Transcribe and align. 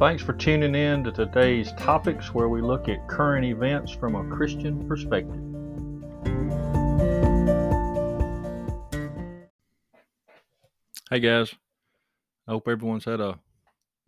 Thanks 0.00 0.22
for 0.22 0.32
tuning 0.32 0.74
in 0.74 1.04
to 1.04 1.12
today's 1.12 1.72
topics 1.72 2.32
where 2.32 2.48
we 2.48 2.62
look 2.62 2.88
at 2.88 3.06
current 3.06 3.44
events 3.44 3.92
from 3.92 4.14
a 4.14 4.34
Christian 4.34 4.88
perspective. 4.88 5.42
Hey 11.10 11.20
guys, 11.20 11.54
I 12.48 12.52
hope 12.52 12.66
everyone's 12.66 13.04
had 13.04 13.20
a 13.20 13.38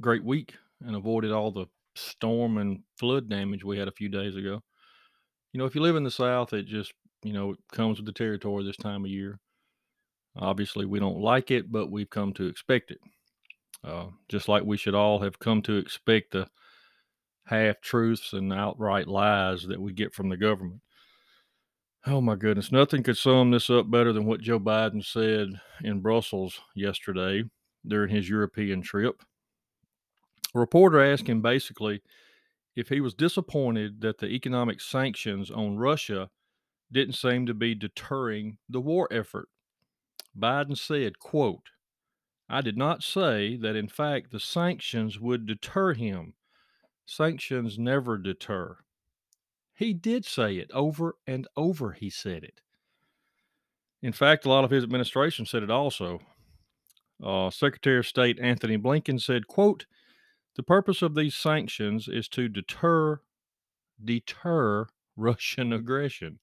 great 0.00 0.24
week 0.24 0.54
and 0.80 0.96
avoided 0.96 1.30
all 1.30 1.50
the 1.50 1.66
storm 1.94 2.56
and 2.56 2.84
flood 2.96 3.28
damage 3.28 3.62
we 3.62 3.76
had 3.76 3.86
a 3.86 3.92
few 3.92 4.08
days 4.08 4.34
ago. 4.34 4.62
You 5.52 5.58
know, 5.58 5.66
if 5.66 5.74
you 5.74 5.82
live 5.82 5.96
in 5.96 6.04
the 6.04 6.10
South, 6.10 6.54
it 6.54 6.64
just, 6.64 6.94
you 7.22 7.34
know, 7.34 7.50
it 7.50 7.58
comes 7.70 7.98
with 7.98 8.06
the 8.06 8.12
territory 8.12 8.64
this 8.64 8.78
time 8.78 9.04
of 9.04 9.10
year. 9.10 9.38
Obviously, 10.36 10.86
we 10.86 11.00
don't 11.00 11.20
like 11.20 11.50
it, 11.50 11.70
but 11.70 11.90
we've 11.90 12.08
come 12.08 12.32
to 12.32 12.46
expect 12.46 12.90
it. 12.90 13.00
Uh, 13.84 14.06
just 14.28 14.48
like 14.48 14.62
we 14.62 14.76
should 14.76 14.94
all 14.94 15.20
have 15.20 15.38
come 15.38 15.60
to 15.62 15.76
expect 15.76 16.32
the 16.32 16.48
half 17.46 17.80
truths 17.80 18.32
and 18.32 18.52
outright 18.52 19.08
lies 19.08 19.64
that 19.64 19.80
we 19.80 19.92
get 19.92 20.14
from 20.14 20.28
the 20.28 20.36
government. 20.36 20.80
Oh 22.06 22.20
my 22.20 22.36
goodness, 22.36 22.72
nothing 22.72 23.02
could 23.02 23.16
sum 23.16 23.50
this 23.50 23.70
up 23.70 23.90
better 23.90 24.12
than 24.12 24.24
what 24.24 24.40
Joe 24.40 24.58
Biden 24.58 25.04
said 25.04 25.48
in 25.82 26.00
Brussels 26.00 26.60
yesterday 26.74 27.44
during 27.86 28.14
his 28.14 28.28
European 28.28 28.82
trip. 28.82 29.22
A 30.54 30.58
reporter 30.58 31.00
asked 31.02 31.28
him 31.28 31.42
basically 31.42 32.02
if 32.74 32.88
he 32.88 33.00
was 33.00 33.14
disappointed 33.14 34.00
that 34.00 34.18
the 34.18 34.28
economic 34.28 34.80
sanctions 34.80 35.50
on 35.50 35.76
Russia 35.76 36.30
didn't 36.90 37.14
seem 37.14 37.46
to 37.46 37.54
be 37.54 37.74
deterring 37.74 38.58
the 38.68 38.80
war 38.80 39.08
effort. 39.10 39.48
Biden 40.38 40.76
said, 40.76 41.18
quote, 41.18 41.68
I 42.52 42.60
did 42.60 42.76
not 42.76 43.02
say 43.02 43.56
that 43.56 43.76
in 43.76 43.88
fact 43.88 44.30
the 44.30 44.38
sanctions 44.38 45.18
would 45.18 45.46
deter 45.46 45.94
him. 45.94 46.34
Sanctions 47.06 47.78
never 47.78 48.18
deter. 48.18 48.76
He 49.74 49.94
did 49.94 50.26
say 50.26 50.58
it 50.58 50.70
over 50.74 51.16
and 51.26 51.48
over, 51.56 51.92
he 51.92 52.10
said 52.10 52.44
it. 52.44 52.60
In 54.02 54.12
fact, 54.12 54.44
a 54.44 54.50
lot 54.50 54.64
of 54.64 54.70
his 54.70 54.84
administration 54.84 55.46
said 55.46 55.62
it 55.62 55.70
also. 55.70 56.20
Uh, 57.24 57.48
Secretary 57.48 57.98
of 57.98 58.06
State 58.06 58.38
Antony 58.38 58.76
Blinken 58.76 59.18
said, 59.18 59.46
quote, 59.46 59.86
the 60.54 60.62
purpose 60.62 61.00
of 61.00 61.14
these 61.14 61.34
sanctions 61.34 62.06
is 62.06 62.28
to 62.28 62.50
deter 62.50 63.22
deter 64.04 64.88
Russian 65.16 65.72
aggression. 65.72 66.38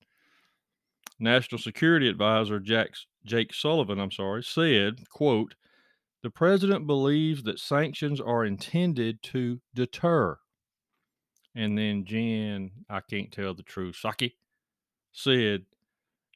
National 1.19 1.59
Security 1.59 2.09
Advisor 2.09 2.59
Jack, 2.59 2.95
Jake 3.25 3.53
Sullivan, 3.53 3.99
I'm 3.99 4.09
sorry, 4.09 4.41
said, 4.41 5.07
quote, 5.11 5.53
the 6.21 6.29
president 6.29 6.85
believes 6.85 7.43
that 7.43 7.59
sanctions 7.59 8.19
are 8.19 8.45
intended 8.45 9.21
to 9.23 9.59
deter. 9.73 10.37
And 11.55 11.77
then 11.77 12.05
Jen, 12.05 12.71
I 12.89 13.01
can't 13.01 13.31
tell 13.31 13.53
the 13.53 13.63
truth, 13.63 13.97
Psaki 14.03 14.33
said, 15.11 15.65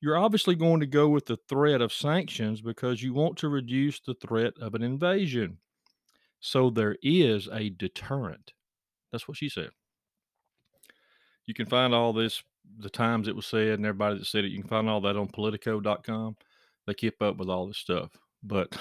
You're 0.01 0.17
obviously 0.17 0.55
going 0.55 0.79
to 0.79 0.87
go 0.87 1.09
with 1.09 1.25
the 1.25 1.37
threat 1.49 1.81
of 1.81 1.93
sanctions 1.93 2.61
because 2.61 3.03
you 3.03 3.13
want 3.13 3.37
to 3.37 3.49
reduce 3.49 3.99
the 3.99 4.15
threat 4.15 4.53
of 4.59 4.73
an 4.73 4.83
invasion. 4.83 5.57
So 6.39 6.69
there 6.69 6.97
is 7.01 7.47
a 7.51 7.69
deterrent. 7.69 8.53
That's 9.11 9.27
what 9.27 9.37
she 9.37 9.49
said. 9.49 9.69
You 11.45 11.53
can 11.53 11.65
find 11.65 11.93
all 11.93 12.13
this, 12.13 12.41
the 12.79 12.89
times 12.89 13.27
it 13.27 13.35
was 13.35 13.45
said, 13.45 13.79
and 13.79 13.85
everybody 13.85 14.17
that 14.17 14.25
said 14.25 14.45
it. 14.45 14.51
You 14.51 14.59
can 14.59 14.69
find 14.69 14.89
all 14.89 15.01
that 15.01 15.17
on 15.17 15.27
politico.com. 15.27 16.35
They 16.85 16.93
keep 16.93 17.21
up 17.21 17.37
with 17.37 17.49
all 17.49 17.67
this 17.67 17.77
stuff. 17.77 18.11
But 18.43 18.75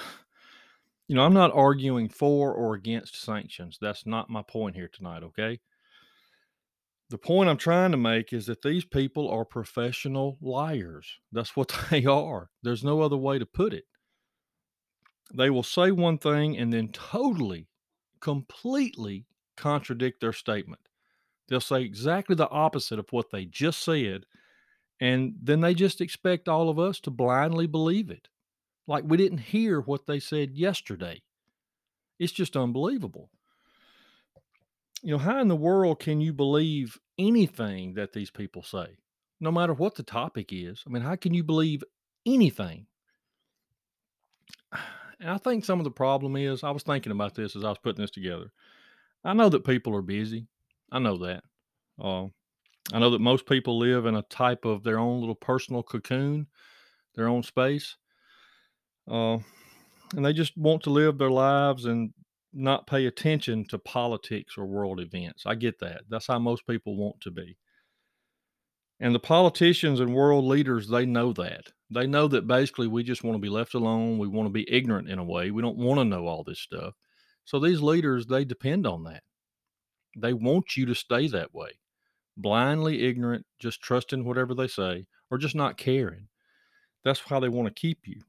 you 1.07 1.15
know, 1.15 1.23
I'm 1.23 1.33
not 1.33 1.53
arguing 1.53 2.09
for 2.09 2.53
or 2.53 2.75
against 2.75 3.21
sanctions. 3.21 3.77
That's 3.81 4.05
not 4.05 4.29
my 4.29 4.41
point 4.41 4.75
here 4.75 4.89
tonight, 4.91 5.23
okay? 5.23 5.59
The 7.09 7.17
point 7.17 7.49
I'm 7.49 7.57
trying 7.57 7.91
to 7.91 7.97
make 7.97 8.31
is 8.31 8.45
that 8.45 8.61
these 8.61 8.85
people 8.85 9.29
are 9.29 9.45
professional 9.45 10.37
liars. 10.41 11.19
That's 11.31 11.55
what 11.55 11.75
they 11.89 12.05
are. 12.05 12.49
There's 12.63 12.83
no 12.83 13.01
other 13.01 13.17
way 13.17 13.37
to 13.37 13.45
put 13.45 13.73
it. 13.73 13.85
They 15.35 15.49
will 15.49 15.63
say 15.63 15.91
one 15.91 16.17
thing 16.17 16.57
and 16.57 16.71
then 16.71 16.89
totally, 16.89 17.67
completely 18.19 19.25
contradict 19.57 20.21
their 20.21 20.33
statement. 20.33 20.81
They'll 21.49 21.59
say 21.59 21.81
exactly 21.81 22.35
the 22.35 22.49
opposite 22.49 22.99
of 22.99 23.11
what 23.11 23.31
they 23.31 23.45
just 23.45 23.83
said. 23.83 24.25
And 25.01 25.35
then 25.41 25.59
they 25.59 25.73
just 25.73 26.01
expect 26.01 26.47
all 26.47 26.69
of 26.69 26.79
us 26.79 26.99
to 27.01 27.11
blindly 27.11 27.67
believe 27.67 28.09
it 28.09 28.29
like 28.87 29.03
we 29.05 29.17
didn't 29.17 29.39
hear 29.39 29.79
what 29.81 30.05
they 30.05 30.19
said 30.19 30.51
yesterday. 30.55 31.21
It's 32.19 32.33
just 32.33 32.57
unbelievable. 32.57 33.29
You 35.01 35.11
know, 35.11 35.17
how 35.17 35.39
in 35.41 35.47
the 35.47 35.55
world 35.55 35.99
can 35.99 36.21
you 36.21 36.33
believe 36.33 36.97
anything 37.17 37.95
that 37.95 38.13
these 38.13 38.31
people 38.31 38.63
say, 38.63 38.97
no 39.39 39.51
matter 39.51 39.73
what 39.73 39.95
the 39.95 40.03
topic 40.03 40.49
is? 40.51 40.83
I 40.87 40.89
mean, 40.89 41.03
how 41.03 41.15
can 41.15 41.33
you 41.33 41.43
believe 41.43 41.83
anything? 42.25 42.87
And 45.19 45.29
I 45.29 45.37
think 45.37 45.63
some 45.63 45.79
of 45.79 45.85
the 45.85 45.91
problem 45.91 46.35
is 46.35 46.63
I 46.63 46.71
was 46.71 46.83
thinking 46.83 47.11
about 47.11 47.35
this 47.35 47.55
as 47.55 47.63
I 47.63 47.69
was 47.69 47.77
putting 47.77 48.01
this 48.01 48.11
together. 48.11 48.51
I 49.23 49.33
know 49.33 49.47
that 49.49 49.65
people 49.65 49.95
are 49.95 50.01
busy. 50.01 50.47
I 50.91 50.99
know 50.99 51.17
that. 51.19 51.43
Uh, 52.01 52.25
I 52.91 52.99
know 52.99 53.09
that 53.11 53.21
most 53.21 53.45
people 53.45 53.77
live 53.77 54.05
in 54.05 54.15
a 54.15 54.23
type 54.23 54.65
of 54.65 54.83
their 54.83 54.99
own 54.99 55.21
little 55.21 55.35
personal 55.35 55.83
cocoon, 55.83 56.47
their 57.15 57.29
own 57.29 57.43
space 57.43 57.95
uh, 59.09 59.37
and 60.15 60.25
they 60.25 60.33
just 60.33 60.57
want 60.57 60.83
to 60.83 60.89
live 60.89 61.17
their 61.17 61.31
lives 61.31 61.85
and 61.85 62.13
not 62.53 62.87
pay 62.87 63.05
attention 63.07 63.65
to 63.67 63.79
politics 63.79 64.55
or 64.57 64.65
world 64.65 64.99
events. 64.99 65.43
I 65.45 65.55
get 65.55 65.79
that. 65.79 66.01
That's 66.09 66.27
how 66.27 66.39
most 66.39 66.67
people 66.67 66.95
want 66.95 67.19
to 67.21 67.31
be. 67.31 67.57
And 68.99 69.13
the 69.13 69.19
politicians 69.19 69.99
and 69.99 70.13
world 70.13 70.45
leaders, 70.45 70.87
they 70.87 71.05
know 71.05 71.33
that. 71.33 71.71
They 71.89 72.07
know 72.07 72.27
that 72.27 72.47
basically 72.47 72.87
we 72.87 73.03
just 73.03 73.23
want 73.23 73.35
to 73.35 73.41
be 73.41 73.49
left 73.49 73.73
alone. 73.73 74.17
We 74.17 74.27
want 74.27 74.47
to 74.47 74.53
be 74.53 74.71
ignorant 74.71 75.09
in 75.09 75.19
a 75.19 75.23
way. 75.23 75.51
We 75.51 75.61
don't 75.61 75.77
want 75.77 75.99
to 75.99 76.05
know 76.05 76.27
all 76.27 76.43
this 76.43 76.59
stuff. 76.59 76.93
So 77.45 77.59
these 77.59 77.81
leaders, 77.81 78.27
they 78.27 78.45
depend 78.45 78.87
on 78.87 79.03
that. 79.03 79.23
They 80.15 80.33
want 80.33 80.77
you 80.77 80.85
to 80.85 80.95
stay 80.95 81.27
that 81.29 81.53
way, 81.53 81.71
blindly 82.37 83.03
ignorant, 83.03 83.45
just 83.59 83.81
trusting 83.81 84.23
whatever 84.23 84.53
they 84.53 84.67
say, 84.67 85.07
or 85.29 85.37
just 85.37 85.55
not 85.55 85.77
caring. 85.77 86.27
That's 87.03 87.19
how 87.19 87.39
they 87.39 87.49
want 87.49 87.67
to 87.67 87.81
keep 87.81 87.99
you. 88.05 88.21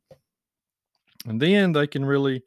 And 1.26 1.40
then 1.40 1.72
they 1.72 1.86
can 1.86 2.04
really, 2.04 2.42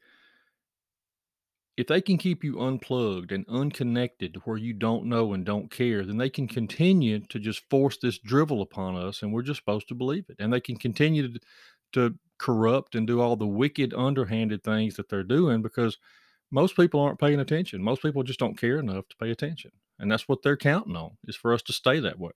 if 1.78 1.88
they 1.88 2.02
can 2.02 2.18
keep 2.18 2.44
you 2.44 2.60
unplugged 2.60 3.32
and 3.32 3.46
unconnected 3.48 4.34
to 4.34 4.40
where 4.42 4.58
you 4.58 4.74
don't 4.74 5.06
know 5.06 5.34
and 5.34 5.46
don't 5.46 5.72
care, 5.72 6.06
then 6.06 6.18
they 6.18 6.30
can 6.30 6.48
continue 6.48 7.20
to 7.20 7.40
just 7.40 7.68
force 7.70 7.98
this 7.98 8.20
drivel 8.20 8.62
upon 8.62 8.96
us 8.96 9.22
and 9.22 9.34
we're 9.34 9.42
just 9.42 9.60
supposed 9.60 9.88
to 9.88 9.96
believe 9.96 10.26
it. 10.30 10.38
And 10.40 10.52
they 10.52 10.62
can 10.62 10.78
continue 10.78 11.34
to, 11.34 11.40
to 11.94 12.16
corrupt 12.38 12.96
and 12.96 13.08
do 13.08 13.20
all 13.20 13.36
the 13.36 13.48
wicked, 13.48 13.94
underhanded 13.94 14.64
things 14.64 14.96
that 14.96 15.10
they're 15.10 15.24
doing 15.24 15.62
because 15.62 15.98
most 16.52 16.76
people 16.76 17.00
aren't 17.00 17.20
paying 17.20 17.40
attention. 17.40 17.84
Most 17.84 18.02
people 18.02 18.24
just 18.24 18.40
don't 18.40 18.60
care 18.60 18.78
enough 18.78 19.08
to 19.10 19.18
pay 19.18 19.32
attention. 19.32 19.72
And 20.00 20.12
that's 20.12 20.28
what 20.28 20.44
they're 20.44 20.58
counting 20.58 20.96
on 20.96 21.18
is 21.26 21.36
for 21.36 21.54
us 21.54 21.62
to 21.64 21.74
stay 21.74 22.00
that 22.00 22.20
way. 22.20 22.32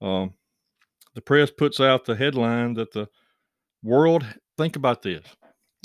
Um, 0.00 0.34
the 1.14 1.22
press 1.22 1.50
puts 1.50 1.80
out 1.80 2.04
the 2.04 2.16
headline 2.16 2.74
that 2.74 2.92
the 2.92 3.08
world 3.84 4.26
think 4.58 4.74
about 4.76 5.02
this. 5.02 5.24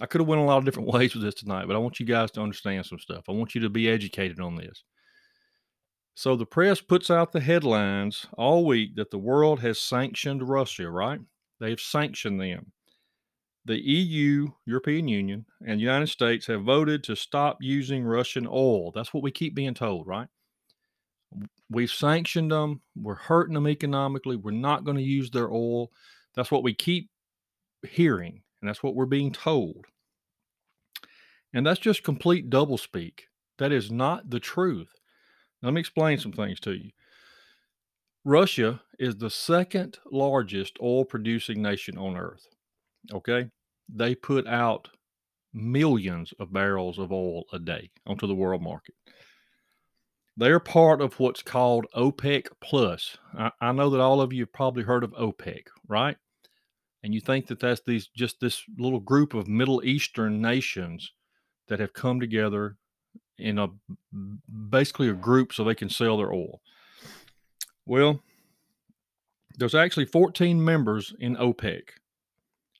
I 0.01 0.05
could 0.05 0.21
have 0.21 0.27
went 0.27 0.41
a 0.41 0.45
lot 0.45 0.57
of 0.57 0.65
different 0.65 0.89
ways 0.93 1.13
with 1.13 1.23
this 1.23 1.35
tonight, 1.35 1.67
but 1.67 1.75
I 1.75 1.79
want 1.79 1.99
you 1.99 2.05
guys 2.05 2.31
to 2.31 2.41
understand 2.41 2.85
some 2.85 2.99
stuff. 2.99 3.25
I 3.29 3.33
want 3.33 3.53
you 3.53 3.61
to 3.61 3.69
be 3.69 3.89
educated 3.89 4.39
on 4.39 4.55
this. 4.55 4.83
So 6.15 6.35
the 6.35 6.45
press 6.45 6.81
puts 6.81 7.09
out 7.09 7.31
the 7.31 7.39
headlines 7.39 8.25
all 8.37 8.65
week 8.65 8.95
that 8.95 9.11
the 9.11 9.17
world 9.17 9.61
has 9.61 9.79
sanctioned 9.79 10.47
Russia, 10.47 10.89
right? 10.89 11.19
They've 11.59 11.79
sanctioned 11.79 12.41
them. 12.41 12.71
The 13.65 13.79
EU, 13.79 14.47
European 14.65 15.07
Union, 15.07 15.45
and 15.65 15.79
United 15.79 16.07
States 16.07 16.47
have 16.47 16.63
voted 16.63 17.03
to 17.05 17.15
stop 17.15 17.57
using 17.61 18.03
Russian 18.03 18.47
oil. 18.47 18.91
That's 18.91 19.13
what 19.13 19.23
we 19.23 19.31
keep 19.31 19.53
being 19.53 19.73
told, 19.73 20.07
right? 20.07 20.27
We've 21.69 21.91
sanctioned 21.91 22.51
them. 22.51 22.81
We're 22.95 23.15
hurting 23.15 23.53
them 23.53 23.67
economically. 23.67 24.37
We're 24.37 24.51
not 24.51 24.85
going 24.85 24.97
to 24.97 25.03
use 25.03 25.29
their 25.29 25.51
oil. 25.51 25.91
That's 26.35 26.51
what 26.51 26.63
we 26.63 26.73
keep 26.73 27.09
hearing. 27.87 28.41
And 28.61 28.69
that's 28.69 28.83
what 28.83 28.95
we're 28.95 29.05
being 29.05 29.31
told. 29.31 29.85
And 31.53 31.65
that's 31.65 31.79
just 31.79 32.03
complete 32.03 32.49
doublespeak. 32.49 33.21
That 33.57 33.71
is 33.71 33.91
not 33.91 34.29
the 34.29 34.39
truth. 34.39 34.93
Let 35.61 35.73
me 35.73 35.79
explain 35.79 36.19
some 36.19 36.31
things 36.31 36.59
to 36.61 36.71
you. 36.71 36.91
Russia 38.25 38.81
is 38.99 39.15
the 39.15 39.29
second 39.29 39.97
largest 40.11 40.77
oil 40.81 41.05
producing 41.05 41.61
nation 41.61 41.97
on 41.97 42.17
earth. 42.17 42.47
Okay. 43.11 43.49
They 43.87 44.13
put 44.13 44.45
out 44.47 44.89
millions 45.53 46.33
of 46.39 46.53
barrels 46.53 46.99
of 46.99 47.11
oil 47.11 47.43
a 47.51 47.59
day 47.59 47.89
onto 48.05 48.27
the 48.27 48.35
world 48.35 48.61
market. 48.61 48.95
They're 50.37 50.59
part 50.59 51.01
of 51.01 51.19
what's 51.19 51.41
called 51.41 51.87
OPEC 51.95 52.47
Plus. 52.61 53.17
I, 53.37 53.51
I, 53.59 53.71
know 53.71 53.89
that 53.89 53.99
all 53.99 54.21
of 54.21 54.31
you 54.31 54.43
have 54.43 54.53
probably 54.53 54.83
heard 54.83 55.03
of 55.03 55.11
OPEC, 55.11 55.63
right? 55.87 56.15
And 57.03 57.13
you 57.13 57.21
think 57.21 57.47
that 57.47 57.59
that's 57.59 57.81
these 57.85 58.07
just 58.07 58.39
this 58.39 58.63
little 58.77 58.99
group 58.99 59.33
of 59.33 59.47
Middle 59.47 59.83
Eastern 59.83 60.41
nations 60.41 61.11
that 61.67 61.79
have 61.79 61.93
come 61.93 62.19
together 62.19 62.77
in 63.37 63.57
a 63.57 63.69
basically 64.69 65.07
a 65.07 65.13
group 65.13 65.53
so 65.53 65.63
they 65.63 65.75
can 65.75 65.89
sell 65.89 66.17
their 66.17 66.33
oil. 66.33 66.61
Well, 67.85 68.21
there's 69.57 69.75
actually 69.75 70.05
14 70.05 70.63
members 70.63 71.13
in 71.19 71.35
OPEC. 71.35 71.81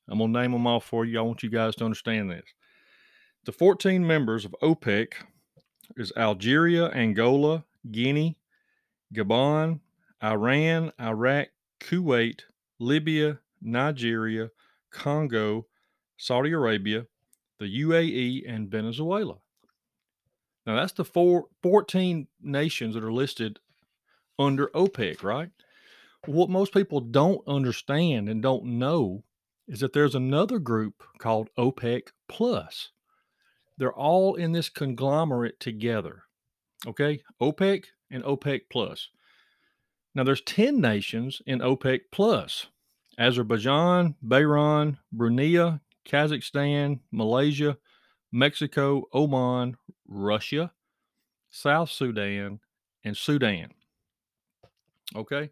I'm 0.08 0.18
going 0.18 0.34
to 0.34 0.40
name 0.40 0.52
them 0.52 0.68
all 0.68 0.80
for 0.80 1.06
you. 1.06 1.20
I 1.20 1.22
want 1.22 1.44
you 1.44 1.50
guys 1.50 1.76
to 1.76 1.86
understand 1.86 2.32
this. 2.32 2.46
The 3.46 3.52
14 3.52 4.06
members 4.06 4.46
of 4.46 4.56
OPEC 4.62 5.14
is 5.98 6.12
Algeria, 6.18 6.90
Angola, 6.90 7.64
Guinea, 7.90 8.38
Gabon, 9.14 9.80
Iran, 10.24 10.92
Iraq, 11.00 11.48
Kuwait, 11.80 12.42
Libya, 12.80 13.40
Nigeria, 13.62 14.50
Congo, 14.92 15.68
Saudi 16.18 16.52
Arabia, 16.52 17.06
the 17.60 17.82
UAE, 17.82 18.44
and 18.48 18.70
Venezuela. 18.70 19.38
Now, 20.66 20.76
that's 20.76 20.94
the 20.94 21.06
four, 21.06 21.48
14 21.64 22.28
nations 22.42 22.96
that 22.96 23.04
are 23.04 23.12
listed 23.12 23.60
under 24.38 24.68
OPEC, 24.68 25.24
right? 25.24 25.50
What 26.26 26.50
most 26.50 26.74
people 26.74 27.00
don't 27.00 27.42
understand 27.48 28.30
and 28.30 28.42
don't 28.42 28.66
know 28.66 29.24
is 29.68 29.80
that 29.80 29.94
there's 29.94 30.16
another 30.16 30.60
group 30.60 31.04
called 31.18 31.50
OPEC 31.58 32.10
Plus. 32.28 32.92
They're 33.78 33.94
all 33.94 34.36
in 34.36 34.52
this 34.52 34.70
conglomerate 34.70 35.60
together. 35.60 36.24
Okay? 36.86 37.22
OPEC 37.42 37.86
and 38.12 38.24
OPEC 38.24 38.62
Plus. 38.70 39.10
Now 40.14 40.24
there's 40.24 40.42
10 40.42 40.82
nations 40.82 41.42
in 41.46 41.60
OPEC 41.60 42.02
Plus. 42.12 42.68
Azerbaijan, 43.20 44.16
Bahrain, 44.26 44.98
Brunei, 45.12 45.80
Kazakhstan, 46.08 47.00
Malaysia, 47.12 47.78
Mexico, 48.32 49.04
Oman, 49.14 49.76
Russia, 50.08 50.72
South 51.50 51.92
Sudan, 51.92 52.60
and 53.04 53.18
Sudan. 53.18 53.70
Okay? 55.16 55.50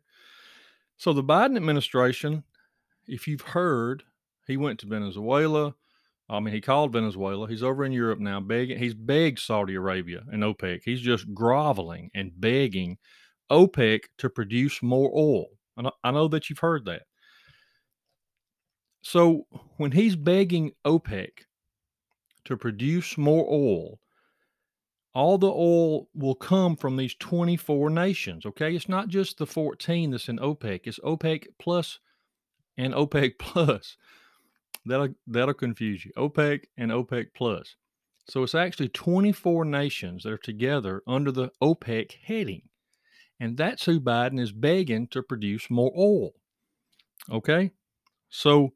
So 0.96 1.14
the 1.14 1.24
Biden 1.24 1.58
administration, 1.58 2.44
if 3.08 3.28
you've 3.28 3.42
heard, 3.42 4.04
he 4.48 4.58
went 4.58 4.80
to 4.80 4.88
Venezuela. 4.88 5.76
I 6.30 6.40
mean, 6.40 6.54
he 6.54 6.62
called 6.62 6.94
Venezuela. 6.94 7.48
He's 7.48 7.64
over 7.64 7.86
in 7.86 7.92
Europe 7.92 8.20
now, 8.20 8.40
begging. 8.40 8.78
He's 8.78 8.94
begged 8.94 9.40
Saudi 9.40 9.76
Arabia 9.76 10.24
and 10.32 10.44
OPEC. 10.44 10.82
He's 10.84 11.02
just 11.02 11.34
groveling 11.34 12.12
and 12.16 12.32
begging 12.40 12.98
OPEC 13.52 14.02
to 14.18 14.30
produce 14.30 14.82
more 14.82 15.12
oil. 15.16 15.48
I 16.04 16.12
know 16.12 16.28
that 16.30 16.50
you've 16.50 16.60
heard 16.60 16.86
that. 16.86 17.04
So 19.02 19.48
when 19.78 19.92
he's 19.92 20.16
begging 20.16 20.72
OPEC 20.86 21.30
to 22.46 22.58
produce 22.58 23.18
more 23.18 23.46
oil, 23.50 24.00
all 25.14 25.38
the 25.38 25.52
oil 25.52 26.08
will 26.14 26.36
come 26.36 26.76
from 26.76 26.96
these 26.96 27.16
24 27.16 27.90
nations. 27.90 28.46
Okay. 28.46 28.76
It's 28.76 28.88
not 28.88 29.08
just 29.08 29.38
the 29.38 29.48
14 29.48 30.12
that's 30.12 30.30
in 30.30 30.38
OPEC, 30.38 30.82
it's 30.84 31.00
OPEC 31.00 31.48
plus 31.58 32.00
and 32.78 32.94
OPEC 32.94 33.34
plus. 33.40 33.98
That'll, 34.86 35.16
that'll 35.26 35.54
confuse 35.54 36.06
you. 36.06 36.12
OPEC 36.18 36.66
and 36.78 36.92
OPEC 36.92 37.28
plus. 37.34 37.76
So 38.30 38.44
it's 38.44 38.56
actually 38.56 38.90
24 38.90 39.66
nations 39.66 40.24
that 40.24 40.34
are 40.34 40.38
together 40.38 41.02
under 41.08 41.32
the 41.32 41.52
OPEC 41.62 42.12
heading. 42.24 42.64
And 43.40 43.58
that's 43.58 43.86
who 43.86 44.00
Biden 44.00 44.40
is 44.40 44.52
begging 44.52 45.08
to 45.08 45.24
produce 45.24 45.70
more 45.70 45.92
oil. 45.98 46.34
Okay. 47.32 47.72
So 48.30 48.74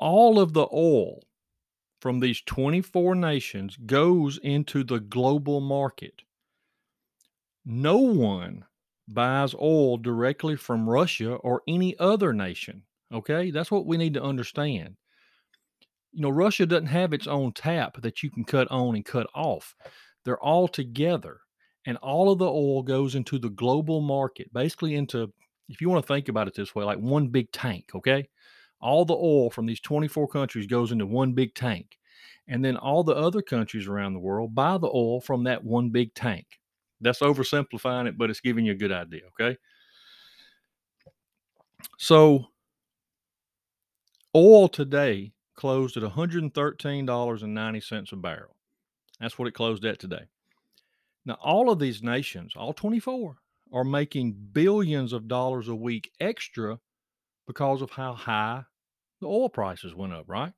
all 0.00 0.40
of 0.40 0.52
the 0.52 0.66
oil 0.72 1.22
from 2.00 2.20
these 2.20 2.42
24 2.46 3.14
nations 3.14 3.76
goes 3.86 4.38
into 4.42 4.82
the 4.82 4.98
global 4.98 5.60
market. 5.60 6.22
No 7.64 7.98
one 7.98 8.64
buys 9.06 9.54
oil 9.54 9.98
directly 9.98 10.56
from 10.56 10.88
Russia 10.88 11.34
or 11.34 11.62
any 11.68 11.98
other 11.98 12.32
nation. 12.32 12.82
Okay, 13.12 13.50
that's 13.50 13.70
what 13.70 13.86
we 13.86 13.96
need 13.96 14.14
to 14.14 14.22
understand. 14.22 14.96
You 16.12 16.22
know, 16.22 16.30
Russia 16.30 16.64
doesn't 16.66 16.86
have 16.86 17.12
its 17.12 17.26
own 17.26 17.52
tap 17.52 18.00
that 18.02 18.22
you 18.22 18.30
can 18.30 18.44
cut 18.44 18.68
on 18.70 18.96
and 18.96 19.04
cut 19.04 19.26
off. 19.34 19.74
They're 20.24 20.42
all 20.42 20.68
together, 20.68 21.40
and 21.86 21.96
all 21.98 22.32
of 22.32 22.38
the 22.38 22.46
oil 22.46 22.82
goes 22.82 23.14
into 23.14 23.38
the 23.38 23.50
global 23.50 24.00
market, 24.00 24.52
basically 24.52 24.94
into, 24.94 25.32
if 25.68 25.80
you 25.80 25.88
want 25.88 26.04
to 26.04 26.12
think 26.12 26.28
about 26.28 26.48
it 26.48 26.54
this 26.54 26.74
way, 26.74 26.84
like 26.84 26.98
one 26.98 27.28
big 27.28 27.50
tank. 27.52 27.90
Okay, 27.94 28.28
all 28.80 29.04
the 29.04 29.14
oil 29.14 29.50
from 29.50 29.66
these 29.66 29.80
24 29.80 30.28
countries 30.28 30.66
goes 30.66 30.92
into 30.92 31.06
one 31.06 31.32
big 31.32 31.54
tank. 31.54 31.98
And 32.48 32.64
then 32.64 32.76
all 32.76 33.04
the 33.04 33.14
other 33.14 33.42
countries 33.42 33.86
around 33.86 34.14
the 34.14 34.20
world 34.20 34.54
buy 34.54 34.78
the 34.78 34.88
oil 34.88 35.20
from 35.20 35.44
that 35.44 35.62
one 35.62 35.90
big 35.90 36.14
tank. 36.14 36.46
That's 37.00 37.20
oversimplifying 37.20 38.08
it, 38.08 38.18
but 38.18 38.30
it's 38.30 38.40
giving 38.40 38.66
you 38.66 38.72
a 38.72 38.76
good 38.76 38.92
idea. 38.92 39.22
Okay. 39.28 39.56
So, 41.98 42.46
oil 44.34 44.68
today 44.68 45.32
closed 45.54 45.96
at 45.96 46.02
$113.90 46.02 48.12
a 48.12 48.16
barrel. 48.16 48.56
That's 49.20 49.38
what 49.38 49.48
it 49.48 49.54
closed 49.54 49.84
at 49.84 49.98
today. 49.98 50.24
Now, 51.26 51.36
all 51.42 51.70
of 51.70 51.78
these 51.78 52.02
nations, 52.02 52.54
all 52.56 52.72
24, 52.72 53.36
are 53.72 53.84
making 53.84 54.32
billions 54.52 55.12
of 55.12 55.28
dollars 55.28 55.68
a 55.68 55.74
week 55.74 56.10
extra 56.18 56.78
because 57.46 57.82
of 57.82 57.90
how 57.90 58.14
high 58.14 58.64
the 59.20 59.26
oil 59.26 59.48
prices 59.48 59.94
went 59.94 60.12
up, 60.12 60.24
right? 60.28 60.52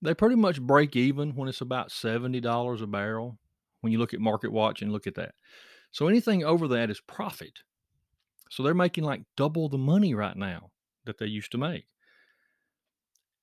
They 0.00 0.14
pretty 0.14 0.36
much 0.36 0.60
break 0.60 0.96
even 0.96 1.34
when 1.36 1.48
it's 1.48 1.60
about 1.60 1.90
$70 1.90 2.82
a 2.82 2.86
barrel 2.86 3.38
when 3.80 3.92
you 3.92 3.98
look 3.98 4.14
at 4.14 4.20
Market 4.20 4.50
Watch 4.52 4.82
and 4.82 4.92
look 4.92 5.06
at 5.06 5.14
that. 5.14 5.34
So 5.92 6.08
anything 6.08 6.44
over 6.44 6.66
that 6.68 6.90
is 6.90 7.00
profit. 7.00 7.60
So 8.50 8.62
they're 8.62 8.74
making 8.74 9.04
like 9.04 9.22
double 9.36 9.68
the 9.68 9.78
money 9.78 10.14
right 10.14 10.36
now 10.36 10.70
that 11.04 11.18
they 11.18 11.26
used 11.26 11.52
to 11.52 11.58
make. 11.58 11.86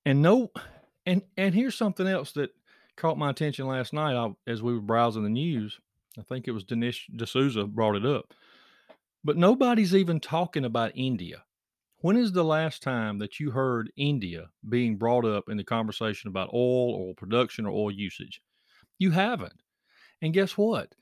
And 0.04 0.22
no 0.22 0.50
and 1.06 1.22
and 1.36 1.54
here's 1.54 1.74
something 1.76 2.06
else 2.06 2.32
that 2.32 2.50
caught 2.96 3.18
my 3.18 3.30
attention 3.30 3.66
last 3.66 3.92
night 3.92 4.14
I, 4.14 4.30
as 4.46 4.62
we 4.62 4.74
were 4.74 4.80
browsing 4.80 5.22
the 5.22 5.30
news. 5.30 5.78
I 6.18 6.22
think 6.22 6.46
it 6.46 6.52
was 6.52 6.64
Dinesh 6.64 7.06
D'Souza 7.16 7.64
brought 7.64 7.96
it 7.96 8.04
up. 8.04 8.34
But 9.22 9.36
nobody's 9.36 9.94
even 9.94 10.20
talking 10.20 10.64
about 10.64 10.92
India. 10.94 11.44
When 12.02 12.16
is 12.16 12.32
the 12.32 12.44
last 12.44 12.82
time 12.82 13.18
that 13.18 13.38
you 13.38 13.50
heard 13.50 13.92
India 13.94 14.48
being 14.66 14.96
brought 14.96 15.26
up 15.26 15.50
in 15.50 15.58
the 15.58 15.64
conversation 15.64 16.28
about 16.28 16.48
oil, 16.54 16.94
oil 16.94 17.14
production, 17.14 17.66
or 17.66 17.70
oil 17.70 17.90
usage? 17.90 18.40
You 18.98 19.10
haven't. 19.10 19.62
And 20.22 20.32
guess 20.32 20.56
what? 20.56 20.94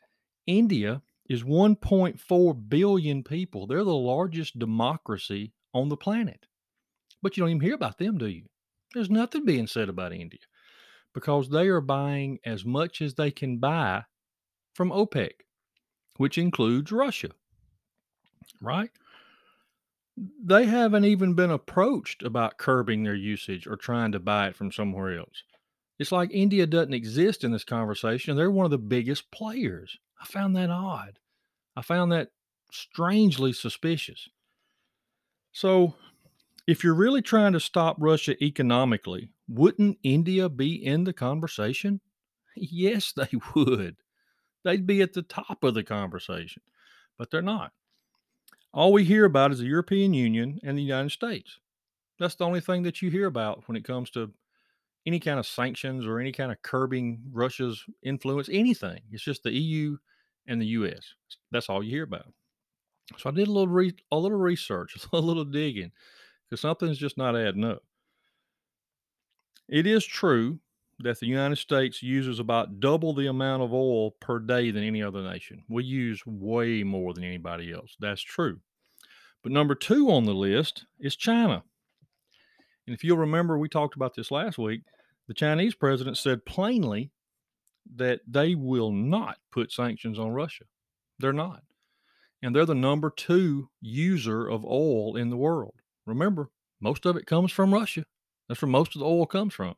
India 0.47 1.03
is 1.29 1.45
1.4 1.45 2.69
billion 2.69 3.23
people. 3.23 3.67
They're 3.67 3.85
the 3.85 3.95
largest 3.95 4.59
democracy 4.59 5.53
on 5.73 5.89
the 5.89 5.97
planet. 5.97 6.47
But 7.23 7.37
you 7.37 7.43
don't 7.43 7.51
even 7.51 7.61
hear 7.61 7.75
about 7.75 7.99
them, 7.99 8.19
do 8.19 8.27
you? 8.27 8.47
There's 8.93 9.11
nothing 9.11 9.45
being 9.45 9.67
said 9.69 9.89
about 9.89 10.13
India 10.13 10.41
because 11.15 11.49
they 11.49 11.69
are 11.69 11.81
buying 11.81 12.39
as 12.45 12.65
much 12.65 13.03
as 13.03 13.15
they 13.15 13.31
can 13.31 13.59
buy 13.59 14.05
from 14.75 14.91
OPEC, 14.91 15.31
which 16.17 16.39
includes 16.39 16.91
Russia. 16.91 17.31
Right? 18.61 18.91
They 20.43 20.67
haven't 20.67 21.05
even 21.05 21.35
been 21.35 21.51
approached 21.51 22.23
about 22.23 22.59
curbing 22.59 23.03
their 23.03 23.15
usage 23.15 23.67
or 23.67 23.77
trying 23.77 24.13
to 24.13 24.19
buy 24.19 24.49
it 24.49 24.57
from 24.57 24.73
somewhere 24.73 25.19
else. 25.19 25.43
It's 25.99 26.13
like 26.13 26.31
India 26.33 26.67
doesn't 26.67 26.95
exist 26.95 27.45
in 27.45 27.51
this 27.51 27.65
conversation. 27.65 28.37
They're 28.37 28.51
one 28.51 28.65
of 28.65 28.71
the 28.71 28.79
biggest 28.79 29.31
players. 29.31 29.99
I 30.21 30.27
found 30.27 30.57
that 30.57 30.71
odd. 30.71 31.19
I 31.77 31.83
found 31.83 32.13
that 32.13 32.31
strangely 32.71 33.53
suspicious. 33.53 34.29
So, 35.53 35.95
if 36.67 36.85
you're 36.85 36.95
really 36.95 37.23
trying 37.23 37.55
to 37.55 37.61
stop 37.61 37.97
Russia 37.99 38.43
economically, 38.45 39.31
wouldn't 39.49 39.99
India 40.03 40.49
be 40.49 40.75
in 40.75 41.05
the 41.05 41.13
conversation? 41.13 42.01
Yes, 42.61 43.13
they 43.13 43.29
would. 43.55 43.99
They'd 44.65 44.85
be 44.85 45.01
at 45.01 45.13
the 45.13 45.23
top 45.23 45.63
of 45.63 45.75
the 45.75 45.85
conversation, 45.85 46.63
but 47.17 47.31
they're 47.31 47.41
not. 47.41 47.73
All 48.79 48.93
we 48.93 49.03
hear 49.03 49.25
about 49.25 49.51
is 49.51 49.59
the 49.59 49.65
European 49.65 50.15
Union 50.15 50.61
and 50.63 50.79
the 50.79 50.83
United 50.83 51.11
States. 51.11 51.59
That's 52.21 52.37
the 52.37 52.45
only 52.45 52.61
thing 52.61 52.85
that 52.85 53.03
you 53.03 53.11
hear 53.11 53.27
about 53.27 53.65
when 53.67 53.77
it 53.77 53.83
comes 53.83 54.09
to 54.11 54.31
any 55.05 55.19
kind 55.19 55.41
of 55.41 55.49
sanctions 55.49 56.07
or 56.07 56.21
any 56.21 56.31
kind 56.31 56.53
of 56.53 56.63
curbing 56.63 57.21
Russia's 57.33 57.85
influence, 58.05 58.49
anything. 58.53 59.01
It's 59.11 59.25
just 59.25 59.43
the 59.43 59.51
EU 59.51 59.97
and 60.47 60.63
the 60.63 60.67
US. 60.67 61.13
That's 61.51 61.69
all 61.69 61.83
you 61.83 61.91
hear 61.91 62.05
about. 62.05 62.33
So 63.17 63.31
I 63.31 63.33
did 63.33 63.49
a 63.49 63.51
little 63.51 63.67
re- 63.67 63.97
a 64.13 64.17
little 64.17 64.39
research, 64.39 64.97
a 65.13 65.19
little 65.19 65.45
digging, 65.45 65.91
because 66.49 66.61
something's 66.61 66.99
just 66.99 67.19
not 67.19 67.37
adding 67.37 67.65
up. 67.65 67.83
It 69.69 69.89
is 69.89 70.07
true 70.07 70.61
that 71.01 71.19
the 71.19 71.27
United 71.27 71.57
States 71.57 72.01
uses 72.01 72.39
about 72.39 72.79
double 72.79 73.13
the 73.13 73.27
amount 73.27 73.65
of 73.65 73.75
oil 73.75 74.13
per 74.21 74.39
day 74.39 74.71
than 74.71 74.85
any 74.85 75.03
other 75.03 75.25
nation. 75.25 75.65
We 75.69 75.83
use 75.83 76.23
way 76.25 76.85
more 76.85 77.13
than 77.13 77.25
anybody 77.25 77.73
else. 77.73 77.97
That's 77.99 78.23
true. 78.23 78.61
But 79.43 79.53
number 79.53 79.75
two 79.75 80.11
on 80.11 80.25
the 80.25 80.35
list 80.35 80.85
is 80.99 81.17
China. 81.17 81.63
And 82.87 82.95
if 82.95 83.05
you'll 83.05 83.19
remember, 83.19 83.59
we 83.59 83.69
talked 83.69 83.97
about 83.97 84.15
this 84.15 84.31
last 84.31 84.59
week. 84.59 84.83
The 85.27 85.35
Chinese 85.35 85.75
president 85.75 86.17
said 86.17 86.47
plainly 86.47 87.11
that 87.97 88.21
they 88.27 88.55
will 88.55 88.91
not 88.91 89.39
put 89.53 89.73
sanctions 89.73 90.19
on 90.19 90.31
Russia. 90.31 90.65
They're 91.19 91.33
not. 91.33 91.63
And 92.43 92.55
they're 92.55 92.65
the 92.65 92.75
number 92.75 93.11
two 93.11 93.69
user 93.81 94.47
of 94.49 94.65
oil 94.65 95.17
in 95.17 95.31
the 95.31 95.37
world. 95.37 95.75
Remember, 96.07 96.51
most 96.81 97.05
of 97.07 97.17
it 97.17 97.27
comes 97.27 97.53
from 97.53 97.75
Russia. 97.75 98.05
That's 98.49 98.63
where 98.63 98.71
most 98.71 98.95
of 98.95 99.01
the 99.01 99.07
oil 99.07 99.27
comes 99.27 99.55
from. 99.55 99.75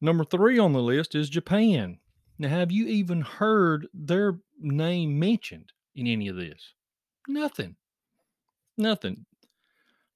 Number 0.00 0.24
three 0.24 0.58
on 0.58 0.72
the 0.72 0.82
list 0.82 1.14
is 1.14 1.30
Japan. 1.30 1.98
Now, 2.38 2.48
have 2.48 2.70
you 2.70 2.86
even 2.86 3.22
heard 3.22 3.86
their 3.94 4.38
name 4.60 5.18
mentioned 5.18 5.72
in 5.94 6.06
any 6.06 6.28
of 6.28 6.36
this? 6.36 6.74
Nothing. 7.26 7.76
Nothing. 8.78 9.26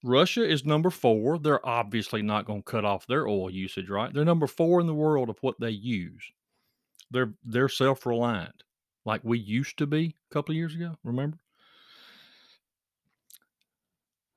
Russia 0.02 0.48
is 0.48 0.64
number 0.64 0.90
four. 0.90 1.38
They're 1.38 1.66
obviously 1.66 2.22
not 2.22 2.46
going 2.46 2.62
to 2.62 2.70
cut 2.70 2.84
off 2.84 3.06
their 3.06 3.26
oil 3.26 3.50
usage, 3.50 3.90
right? 3.90 4.12
They're 4.12 4.24
number 4.24 4.46
four 4.46 4.80
in 4.80 4.86
the 4.86 4.94
world 4.94 5.28
of 5.28 5.38
what 5.42 5.60
they 5.60 5.70
use. 5.70 6.32
They're 7.10 7.34
they're 7.44 7.68
self 7.68 8.06
reliant, 8.06 8.62
like 9.04 9.20
we 9.24 9.38
used 9.38 9.78
to 9.78 9.86
be 9.86 10.16
a 10.30 10.34
couple 10.34 10.52
of 10.52 10.56
years 10.56 10.74
ago. 10.74 10.96
Remember? 11.04 11.38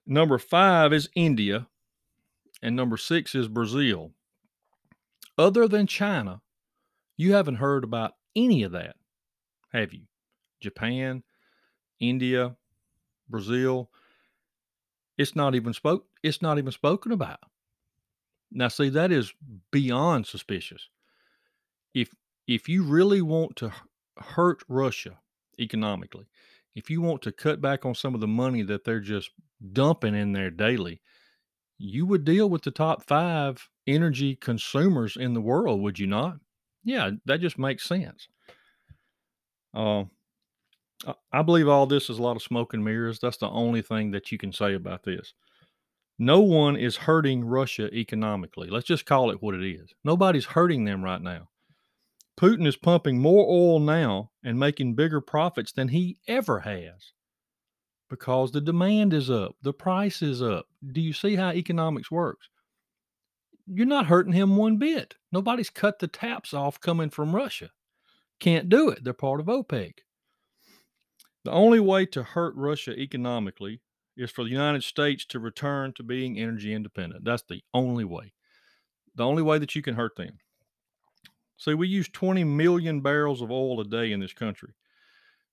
Number 0.06 0.38
five 0.38 0.92
is 0.92 1.10
India, 1.16 1.68
and 2.62 2.76
number 2.76 2.98
six 2.98 3.36
is 3.36 3.48
Brazil. 3.48 4.12
Other 5.38 5.68
than 5.68 5.88
China, 5.88 6.42
you 7.16 7.34
haven't 7.34 7.56
heard 7.56 7.84
about 7.84 8.14
any 8.36 8.64
of 8.64 8.74
that, 8.74 8.96
have 9.72 9.94
you? 9.94 10.02
Japan, 10.60 11.24
India, 12.00 12.56
Brazil. 13.30 13.90
It's 15.18 15.36
not 15.36 15.56
even 15.56 15.74
spoke. 15.74 16.06
It's 16.24 16.42
not 16.42 16.58
even 16.58 16.72
spoken 16.72 17.12
about. 17.12 17.40
Now, 18.52 18.68
see, 18.68 18.90
that 18.90 19.12
is 19.12 19.34
beyond 19.72 20.28
suspicious. 20.28 20.90
If 21.94 22.10
if 22.48 22.68
you 22.68 22.84
really 22.84 23.22
want 23.22 23.56
to 23.58 23.72
hurt 24.18 24.64
Russia 24.68 25.20
economically, 25.60 26.26
if 26.76 26.90
you 26.90 27.02
want 27.02 27.22
to 27.24 27.32
cut 27.32 27.62
back 27.62 27.86
on 27.86 27.96
some 27.96 28.16
of 28.16 28.22
the 28.22 28.28
money 28.28 28.64
that 28.64 28.84
they're 28.84 29.00
just 29.00 29.32
dumping 29.72 30.16
in 30.16 30.34
there 30.34 30.50
daily, 30.50 31.02
you 31.78 32.06
would 32.06 32.26
deal 32.26 32.50
with 32.50 32.64
the 32.64 32.72
top 32.72 33.04
five 33.04 33.70
energy 33.88 34.36
consumers 34.36 35.16
in 35.16 35.34
the 35.34 35.42
world, 35.42 35.82
would 35.82 36.00
you 36.00 36.08
not? 36.08 36.38
Yeah, 36.84 37.12
that 37.26 37.42
just 37.42 37.58
makes 37.58 37.86
sense. 37.86 38.28
Uh, 39.74 40.04
I 41.32 41.42
believe 41.42 41.68
all 41.68 41.86
this 41.86 42.10
is 42.10 42.18
a 42.18 42.22
lot 42.22 42.36
of 42.36 42.44
smoke 42.44 42.74
and 42.74 42.84
mirrors. 42.84 43.20
That's 43.20 43.38
the 43.38 43.50
only 43.50 43.82
thing 43.82 44.12
that 44.12 44.32
you 44.32 44.38
can 44.38 44.54
say 44.54 44.74
about 44.74 45.04
this. 45.04 45.34
No 46.20 46.42
one 46.42 46.76
is 46.78 46.96
hurting 46.96 47.44
Russia 47.44 47.94
economically. 47.94 48.70
Let's 48.70 48.88
just 48.88 49.06
call 49.06 49.32
it 49.32 49.42
what 49.42 49.56
it 49.56 49.68
is. 49.68 49.94
Nobody's 50.04 50.46
hurting 50.46 50.86
them 50.86 51.04
right 51.04 51.22
now. 51.22 51.50
Putin 52.40 52.66
is 52.66 52.78
pumping 52.78 53.20
more 53.20 53.46
oil 53.48 53.80
now 53.80 54.32
and 54.44 54.60
making 54.60 54.96
bigger 54.96 55.22
profits 55.22 55.72
than 55.72 55.90
he 55.90 56.18
ever 56.28 56.62
has 56.62 57.14
because 58.10 58.52
the 58.52 58.62
demand 58.62 59.12
is 59.12 59.32
up, 59.32 59.56
the 59.64 59.74
price 59.74 60.22
is 60.22 60.42
up. 60.42 60.68
Do 60.92 61.02
you 61.02 61.14
see 61.14 61.36
how 61.36 61.52
economics 61.52 62.12
works? 62.12 62.48
You're 63.66 63.88
not 63.88 64.06
hurting 64.06 64.34
him 64.34 64.56
one 64.56 64.78
bit. 64.78 65.16
Nobody's 65.32 65.70
cut 65.72 65.98
the 65.98 66.08
taps 66.08 66.54
off 66.54 66.80
coming 66.80 67.10
from 67.10 67.36
Russia. 67.36 67.70
Can't 68.40 68.70
do 68.70 68.90
it. 68.90 69.04
They're 69.04 69.14
part 69.14 69.40
of 69.40 69.48
OPEC. 69.48 69.94
The 71.44 71.52
only 71.52 71.80
way 71.80 72.06
to 72.08 72.24
hurt 72.24 72.56
Russia 72.56 72.92
economically 72.98 73.82
is 74.16 74.32
for 74.32 74.44
the 74.44 74.52
United 74.52 74.84
States 74.84 75.26
to 75.26 75.40
return 75.40 75.94
to 75.94 76.04
being 76.04 76.40
energy 76.40 76.74
independent. 76.74 77.26
That's 77.26 77.44
the 77.44 77.64
only 77.74 78.06
way. 78.06 78.34
The 79.16 79.26
only 79.26 79.44
way 79.44 79.60
that 79.60 79.76
you 79.76 79.82
can 79.82 79.96
hurt 79.96 80.16
them. 80.16 80.40
See, 81.58 81.74
we 81.74 81.88
use 81.88 82.10
20 82.10 82.44
million 82.44 83.02
barrels 83.02 83.42
of 83.42 83.52
oil 83.52 83.80
a 83.80 83.86
day 83.86 84.12
in 84.12 84.20
this 84.20 84.34
country. 84.34 84.74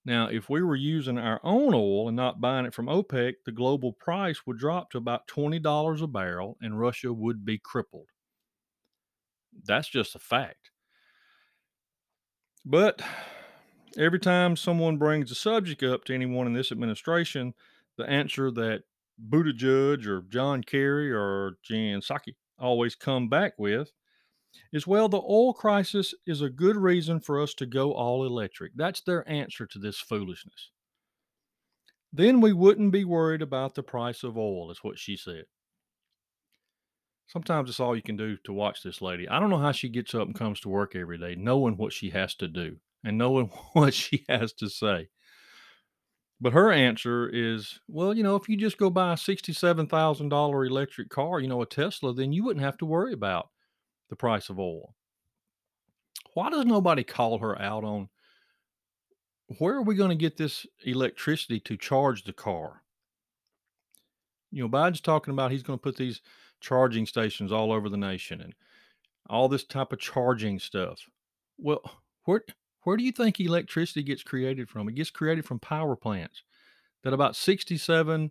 Now, 0.04 0.28
if 0.28 0.48
we 0.48 0.62
were 0.62 0.76
using 0.76 1.18
our 1.18 1.40
own 1.44 1.74
oil 1.74 2.08
and 2.08 2.16
not 2.16 2.40
buying 2.40 2.64
it 2.64 2.74
from 2.74 2.86
OPEC, 2.86 3.34
the 3.44 3.52
global 3.52 3.92
price 3.92 4.46
would 4.46 4.58
drop 4.58 4.90
to 4.90 4.98
about 4.98 5.28
$20 5.28 6.02
a 6.02 6.06
barrel 6.06 6.56
and 6.62 6.80
Russia 6.80 7.12
would 7.12 7.44
be 7.44 7.58
crippled. 7.58 8.08
That's 9.64 9.88
just 9.88 10.14
a 10.14 10.18
fact. 10.18 10.70
But 12.64 13.02
every 13.96 14.18
time 14.18 14.56
someone 14.56 14.96
brings 14.96 15.28
the 15.28 15.34
subject 15.34 15.82
up 15.82 16.04
to 16.04 16.14
anyone 16.14 16.46
in 16.46 16.52
this 16.52 16.72
administration, 16.72 17.54
the 17.96 18.08
answer 18.08 18.50
that 18.52 18.82
Buttigieg 19.28 20.06
or 20.06 20.22
John 20.22 20.62
Kerry 20.62 21.12
or 21.12 21.58
Jan 21.62 22.00
Psaki 22.00 22.34
always 22.58 22.94
come 22.94 23.28
back 23.28 23.54
with 23.58 23.92
is 24.72 24.86
well, 24.86 25.08
the 25.08 25.18
oil 25.18 25.52
crisis 25.52 26.14
is 26.26 26.42
a 26.42 26.50
good 26.50 26.76
reason 26.76 27.20
for 27.20 27.40
us 27.40 27.54
to 27.54 27.66
go 27.66 27.92
all 27.92 28.24
electric. 28.24 28.72
That's 28.74 29.00
their 29.00 29.28
answer 29.28 29.66
to 29.66 29.78
this 29.78 29.98
foolishness. 29.98 30.70
Then 32.12 32.40
we 32.40 32.52
wouldn't 32.52 32.90
be 32.90 33.04
worried 33.04 33.42
about 33.42 33.74
the 33.74 33.84
price 33.84 34.24
of 34.24 34.36
oil, 34.36 34.70
is 34.70 34.82
what 34.82 34.98
she 34.98 35.16
said. 35.16 35.44
Sometimes 37.28 37.70
it's 37.70 37.78
all 37.78 37.94
you 37.94 38.02
can 38.02 38.16
do 38.16 38.36
to 38.42 38.52
watch 38.52 38.82
this 38.82 39.00
lady. 39.00 39.28
I 39.28 39.38
don't 39.38 39.50
know 39.50 39.58
how 39.58 39.70
she 39.70 39.88
gets 39.88 40.16
up 40.16 40.26
and 40.26 40.34
comes 40.34 40.58
to 40.60 40.68
work 40.68 40.96
every 40.96 41.16
day, 41.16 41.36
knowing 41.36 41.76
what 41.76 41.92
she 41.92 42.10
has 42.10 42.34
to 42.36 42.48
do 42.48 42.78
and 43.04 43.18
knowing 43.18 43.46
what 43.72 43.94
she 43.94 44.24
has 44.28 44.52
to 44.54 44.68
say. 44.68 45.08
But 46.40 46.54
her 46.54 46.72
answer 46.72 47.28
is, 47.28 47.80
well, 47.86 48.16
you 48.16 48.22
know, 48.22 48.34
if 48.36 48.48
you 48.48 48.56
just 48.56 48.78
go 48.78 48.88
buy 48.88 49.12
a 49.12 49.16
$67,000 49.16 50.66
electric 50.66 51.10
car, 51.10 51.38
you 51.38 51.48
know, 51.48 51.60
a 51.60 51.66
Tesla, 51.66 52.14
then 52.14 52.32
you 52.32 52.44
wouldn't 52.44 52.64
have 52.64 52.78
to 52.78 52.86
worry 52.86 53.12
about 53.12 53.50
the 54.08 54.16
price 54.16 54.48
of 54.48 54.58
oil. 54.58 54.94
Why 56.32 56.48
does 56.48 56.64
nobody 56.64 57.04
call 57.04 57.38
her 57.38 57.60
out 57.60 57.84
on 57.84 58.08
where 59.58 59.74
are 59.74 59.82
we 59.82 59.96
going 59.96 60.10
to 60.10 60.16
get 60.16 60.36
this 60.36 60.66
electricity 60.84 61.60
to 61.60 61.76
charge 61.76 62.24
the 62.24 62.32
car? 62.32 62.82
You 64.50 64.62
know, 64.62 64.68
Biden's 64.68 65.00
talking 65.00 65.32
about 65.32 65.50
he's 65.50 65.62
going 65.62 65.78
to 65.78 65.82
put 65.82 65.96
these 65.96 66.22
charging 66.60 67.04
stations 67.06 67.52
all 67.52 67.72
over 67.72 67.88
the 67.88 67.96
nation 67.96 68.40
and 68.40 68.54
all 69.28 69.48
this 69.48 69.64
type 69.64 69.92
of 69.92 69.98
charging 69.98 70.58
stuff. 70.58 71.00
Well, 71.58 71.82
where 72.24 72.44
where 72.82 72.96
do 72.96 73.04
you 73.04 73.12
think 73.12 73.38
electricity 73.38 74.02
gets 74.02 74.22
created 74.22 74.68
from? 74.68 74.88
It 74.88 74.94
gets 74.94 75.10
created 75.10 75.44
from 75.44 75.58
power 75.58 75.96
plants 75.96 76.42
that 77.02 77.12
about 77.12 77.36
67 77.36 78.30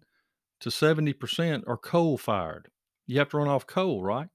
to 0.62 0.70
70% 0.70 1.64
are 1.68 1.78
coal 1.78 2.18
fired. 2.18 2.70
You 3.08 3.20
have 3.20 3.30
to 3.30 3.38
run 3.38 3.48
off 3.48 3.68
coal, 3.68 4.04
right? 4.04 4.28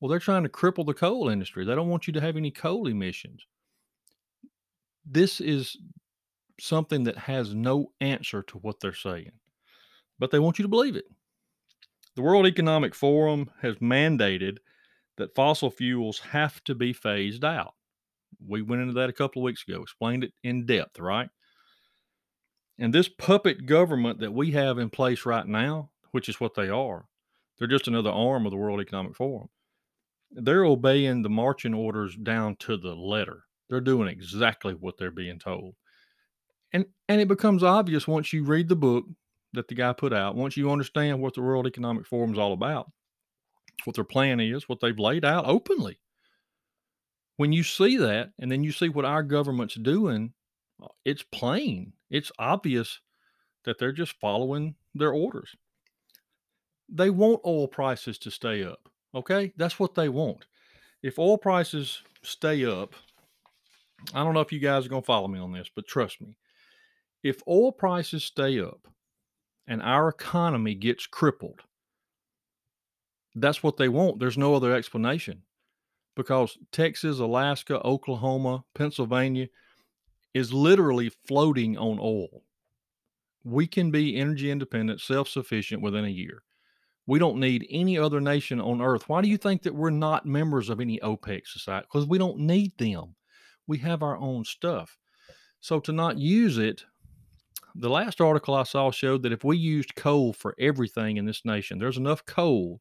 Well, 0.00 0.08
they're 0.08 0.18
trying 0.18 0.44
to 0.44 0.48
cripple 0.48 0.86
the 0.86 0.94
coal 0.94 1.28
industry. 1.28 1.64
They 1.64 1.74
don't 1.74 1.88
want 1.88 2.06
you 2.06 2.12
to 2.14 2.20
have 2.20 2.36
any 2.36 2.50
coal 2.50 2.86
emissions. 2.86 3.46
This 5.04 5.40
is 5.40 5.76
something 6.60 7.04
that 7.04 7.16
has 7.16 7.54
no 7.54 7.92
answer 8.00 8.42
to 8.42 8.58
what 8.58 8.80
they're 8.80 8.94
saying, 8.94 9.32
but 10.18 10.30
they 10.30 10.38
want 10.38 10.58
you 10.58 10.62
to 10.64 10.68
believe 10.68 10.96
it. 10.96 11.06
The 12.16 12.22
World 12.22 12.46
Economic 12.46 12.94
Forum 12.94 13.50
has 13.62 13.76
mandated 13.76 14.58
that 15.16 15.34
fossil 15.34 15.70
fuels 15.70 16.18
have 16.18 16.62
to 16.64 16.74
be 16.74 16.92
phased 16.92 17.44
out. 17.44 17.74
We 18.46 18.62
went 18.62 18.82
into 18.82 18.94
that 18.94 19.10
a 19.10 19.14
couple 19.14 19.42
of 19.42 19.44
weeks 19.44 19.64
ago, 19.66 19.82
explained 19.82 20.24
it 20.24 20.32
in 20.42 20.66
depth, 20.66 20.98
right? 20.98 21.28
And 22.78 22.94
this 22.94 23.08
puppet 23.08 23.66
government 23.66 24.20
that 24.20 24.32
we 24.32 24.52
have 24.52 24.78
in 24.78 24.90
place 24.90 25.26
right 25.26 25.46
now, 25.46 25.90
which 26.12 26.28
is 26.28 26.40
what 26.40 26.54
they 26.54 26.68
are, 26.68 27.06
they're 27.58 27.68
just 27.68 27.88
another 27.88 28.10
arm 28.10 28.46
of 28.46 28.52
the 28.52 28.58
World 28.58 28.80
Economic 28.80 29.16
Forum 29.16 29.48
they're 30.30 30.64
obeying 30.64 31.22
the 31.22 31.30
marching 31.30 31.74
orders 31.74 32.16
down 32.16 32.56
to 32.56 32.76
the 32.76 32.94
letter. 32.94 33.44
They're 33.68 33.80
doing 33.80 34.08
exactly 34.08 34.74
what 34.74 34.96
they're 34.98 35.10
being 35.10 35.38
told. 35.38 35.74
And 36.72 36.86
and 37.08 37.20
it 37.20 37.28
becomes 37.28 37.62
obvious 37.62 38.06
once 38.06 38.32
you 38.32 38.44
read 38.44 38.68
the 38.68 38.76
book 38.76 39.04
that 39.54 39.68
the 39.68 39.74
guy 39.74 39.92
put 39.92 40.12
out, 40.12 40.36
once 40.36 40.56
you 40.56 40.70
understand 40.70 41.20
what 41.20 41.34
the 41.34 41.42
World 41.42 41.66
Economic 41.66 42.06
Forum 42.06 42.32
is 42.32 42.38
all 42.38 42.52
about, 42.52 42.90
what 43.84 43.96
their 43.96 44.04
plan 44.04 44.40
is, 44.40 44.68
what 44.68 44.80
they've 44.80 44.98
laid 44.98 45.24
out 45.24 45.46
openly. 45.46 45.98
When 47.38 47.52
you 47.52 47.62
see 47.62 47.96
that 47.98 48.32
and 48.40 48.50
then 48.50 48.64
you 48.64 48.72
see 48.72 48.88
what 48.88 49.04
our 49.04 49.22
government's 49.22 49.76
doing, 49.76 50.32
uh, 50.82 50.88
it's 51.04 51.22
plain. 51.22 51.92
It's 52.10 52.32
obvious 52.36 53.00
that 53.64 53.78
they're 53.78 53.92
just 53.92 54.18
following 54.20 54.74
their 54.92 55.12
orders. 55.12 55.54
They 56.88 57.10
want 57.10 57.40
oil 57.46 57.68
prices 57.68 58.18
to 58.18 58.32
stay 58.32 58.64
up. 58.64 58.88
Okay, 59.14 59.52
that's 59.56 59.78
what 59.78 59.94
they 59.94 60.08
want. 60.08 60.46
If 61.04 61.20
oil 61.20 61.38
prices 61.38 62.02
stay 62.22 62.64
up, 62.64 62.94
I 64.12 64.24
don't 64.24 64.34
know 64.34 64.40
if 64.40 64.52
you 64.52 64.58
guys 64.58 64.84
are 64.84 64.88
going 64.88 65.02
to 65.02 65.06
follow 65.06 65.28
me 65.28 65.38
on 65.38 65.52
this, 65.52 65.70
but 65.74 65.86
trust 65.86 66.20
me. 66.20 66.36
If 67.22 67.40
oil 67.46 67.70
prices 67.70 68.24
stay 68.24 68.58
up 68.60 68.88
and 69.68 69.80
our 69.80 70.08
economy 70.08 70.74
gets 70.74 71.06
crippled, 71.06 71.60
that's 73.36 73.62
what 73.62 73.76
they 73.76 73.88
want. 73.88 74.18
There's 74.18 74.38
no 74.38 74.56
other 74.56 74.74
explanation 74.74 75.42
because 76.18 76.58
Texas, 76.72 77.20
Alaska, 77.20 77.80
Oklahoma, 77.86 78.64
Pennsylvania 78.74 79.46
is 80.34 80.52
literally 80.52 81.12
floating 81.28 81.78
on 81.78 82.00
oil. 82.00 82.42
We 83.44 83.68
can 83.68 83.92
be 83.92 84.16
energy 84.16 84.50
independent, 84.50 85.00
self 85.00 85.28
sufficient 85.28 85.80
within 85.80 86.04
a 86.04 86.08
year. 86.08 86.42
We 87.06 87.20
don't 87.20 87.38
need 87.38 87.68
any 87.70 87.96
other 87.96 88.20
nation 88.20 88.60
on 88.60 88.82
earth. 88.82 89.08
Why 89.08 89.22
do 89.22 89.28
you 89.28 89.36
think 89.36 89.62
that 89.62 89.74
we're 89.74 89.90
not 89.90 90.26
members 90.26 90.70
of 90.70 90.80
any 90.80 90.98
OPEC 90.98 91.46
society? 91.46 91.86
Because 91.88 92.08
we 92.08 92.18
don't 92.18 92.40
need 92.40 92.76
them. 92.78 93.14
We 93.68 93.78
have 93.78 94.02
our 94.02 94.18
own 94.18 94.44
stuff. 94.44 94.98
So 95.60 95.78
to 95.78 95.92
not 95.92 96.18
use 96.18 96.58
it, 96.58 96.84
the 97.76 97.90
last 97.90 98.20
article 98.20 98.54
I 98.54 98.64
saw 98.64 98.90
showed 98.90 99.22
that 99.22 99.32
if 99.32 99.44
we 99.44 99.56
used 99.56 99.94
coal 99.94 100.32
for 100.32 100.56
everything 100.58 101.16
in 101.16 101.26
this 101.26 101.44
nation, 101.44 101.78
there's 101.78 101.96
enough 101.96 102.26
coal 102.26 102.80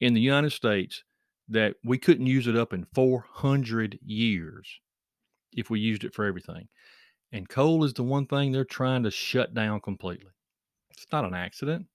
in 0.00 0.14
the 0.14 0.20
United 0.20 0.50
States 0.50 1.04
that 1.48 1.76
we 1.84 1.98
couldn't 1.98 2.26
use 2.26 2.46
it 2.46 2.56
up 2.56 2.72
in 2.72 2.86
400 2.94 3.98
years 4.04 4.80
if 5.52 5.70
we 5.70 5.80
used 5.80 6.04
it 6.04 6.14
for 6.14 6.24
everything. 6.24 6.68
And 7.32 7.48
coal 7.48 7.84
is 7.84 7.94
the 7.94 8.02
one 8.02 8.26
thing 8.26 8.52
they're 8.52 8.64
trying 8.64 9.02
to 9.04 9.10
shut 9.10 9.54
down 9.54 9.80
completely. 9.80 10.30
It's 10.90 11.06
not 11.12 11.24
an 11.24 11.34
accident. 11.34 11.86